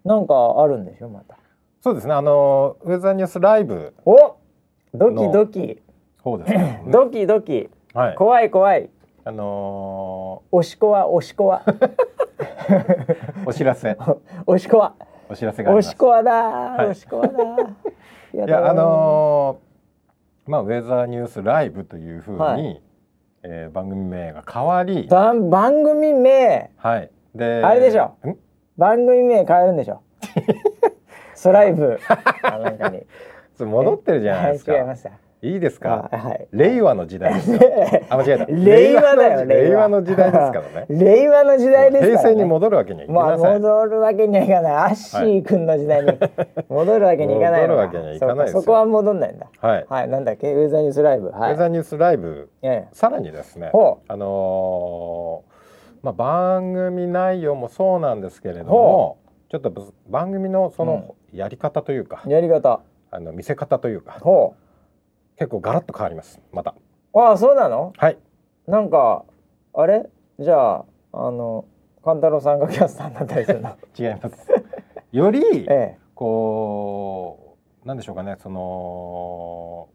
[0.04, 1.36] い、なんかあるんでしょまた。
[1.80, 2.14] そうですね。
[2.14, 4.36] あのウェザーニュースライブお
[4.94, 5.82] ドキドキ。
[6.22, 6.84] そうですね。
[6.86, 7.68] ドキドキ。
[7.92, 8.88] はい、怖い怖い。
[9.24, 11.62] あのー、 おしこはおしこは。
[13.46, 13.96] お知らせ。
[14.46, 14.94] おしこわ。
[15.28, 17.34] お知らせがおしこわだ、はい、おしこわだ。
[18.34, 22.82] いやあのー、まあウェザーニュースライブというふうに、はい、
[23.44, 25.06] えー、番組名が変わり。
[25.08, 26.70] 番番組名。
[26.76, 27.10] はい。
[27.34, 28.16] であれでしょ。
[28.76, 30.02] 番組名変えるんでしょ。
[31.34, 31.98] スライブ。
[32.42, 33.06] なんかに。
[33.58, 34.76] 戻ってるじゃないですか。
[34.76, 35.10] 違いました。
[35.44, 37.58] いいですか、はい、令和の時代ですよ。
[38.10, 38.46] あ間違えた。
[38.46, 40.30] 令和だよ令和の時代。
[40.30, 40.86] ですからね。
[40.88, 44.72] 令和の時代です平成に戻るわけにはいきません、まあ、戻るわけにはいかない。
[44.74, 46.12] アッシー君の時代に。
[46.68, 49.46] 戻るわけにいかない戻るわけにはいかないそこは戻んないんだ。
[49.60, 50.52] はい、はい、なんだっけ？
[50.52, 53.72] ウェザーニュースライブ、はい、ウェザーニュースライブ、ええ、さらにですね
[54.06, 59.18] あのー、まあ番組内容もそうなんですけれども
[59.50, 62.80] ちょっと番組のそのやり方というか、うん、やり方。
[63.14, 64.61] あの見せ方というかほう
[65.42, 66.40] 結構ガラッと変わります。
[66.52, 66.76] また。
[67.14, 67.92] ああそうなの？
[67.96, 68.18] はい。
[68.68, 69.24] なんか
[69.74, 70.08] あれ？
[70.38, 71.64] じゃああの
[72.04, 73.76] 勘太郎さんがキャスターになったりするの？
[73.98, 74.36] 違います。
[75.10, 78.36] より、 ええ、こうなんでしょうかね。
[78.38, 79.88] その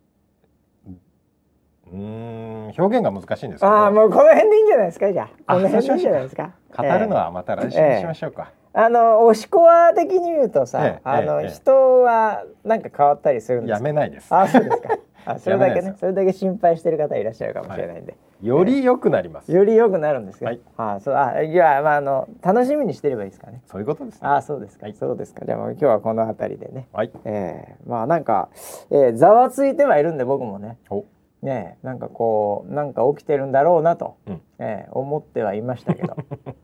[1.93, 19.51] うん表現が難しいんですああもうこの辺でいいんじゃないですかじゃあこの辺でいいんじゃないですか語るのはまた来週にしましょうか、えー、あのおしこわ的に言うとさ、えー、あの、人はなんか変わったりするんですやめないですあそうですかあ それだけねそれだけ心配してる方いらっしゃるかもしれないんで、はいより良くなります。
[19.51, 20.45] より良くなるんですか？
[20.45, 20.59] はい。
[20.77, 23.61] あ、そう、あ、いや、まあ、あの、楽しみにしてればいいですかね。
[23.65, 24.85] そういうことです、ね、あ、そうですか。
[24.85, 25.45] はい、そうですか。
[25.45, 26.87] じゃあ、今日はこの辺りでね。
[26.93, 27.11] はい。
[27.25, 28.49] ええー、まあ、なんか、
[28.91, 30.77] えー、ざわついてはいるんで、僕もね。
[31.41, 34.17] ね、なんかこう、なんか起きてるんだろうなと。
[34.27, 36.15] うん、ええー、思ってはいましたけど。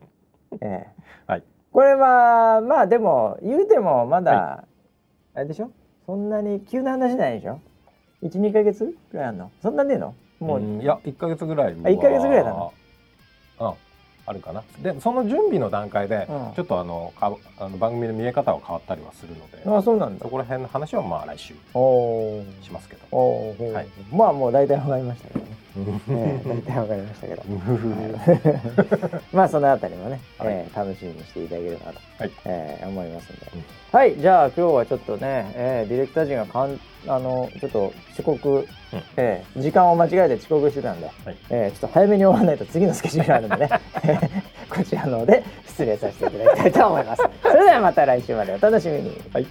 [0.60, 0.86] ええ。
[1.28, 1.42] ー、はい。
[1.72, 4.64] これは、まあ、でも、言うても、まだ、は
[5.36, 5.70] い、あれでしょ？
[6.06, 7.58] そんなに急な話じゃないでしょ？
[8.22, 9.50] 一二ヶ月ぐらいあるの？
[9.62, 10.14] そんなねえの？
[10.40, 12.83] もう、いや一か月ぐらいあ一か月ぐらいだなうん
[14.26, 14.62] あるかな。
[14.80, 20.24] でその準備の段階で、ちょっとあのかあの番組の見え方が変わったりはするのであそうなんだ。
[20.24, 21.54] そこら辺の話はまあ来週
[22.62, 23.02] しますけど。
[23.10, 27.42] お、はい、まあもう大体わかりましたけどねえー、大体わかりましたけど
[29.32, 33.36] まあそのあたりもね、はい、えー、楽しみにしていただければと、はいえー、思いますん。
[33.36, 36.78] で、うん、はいじゃあ今日はちょっとね、えー、ディレクター陣がかん。
[37.06, 38.66] あのちょっと遅刻、うん、
[39.18, 41.00] えー、時間を間違えて遅刻してたん。
[41.00, 43.50] で、はい、え、ちょっと早めに終わらないと次のスケジュールあるん。
[43.50, 49.20] でねこちらので失礼させていただきたいと思いますそれではまた来週までお楽しみに。
[49.32, 49.46] はい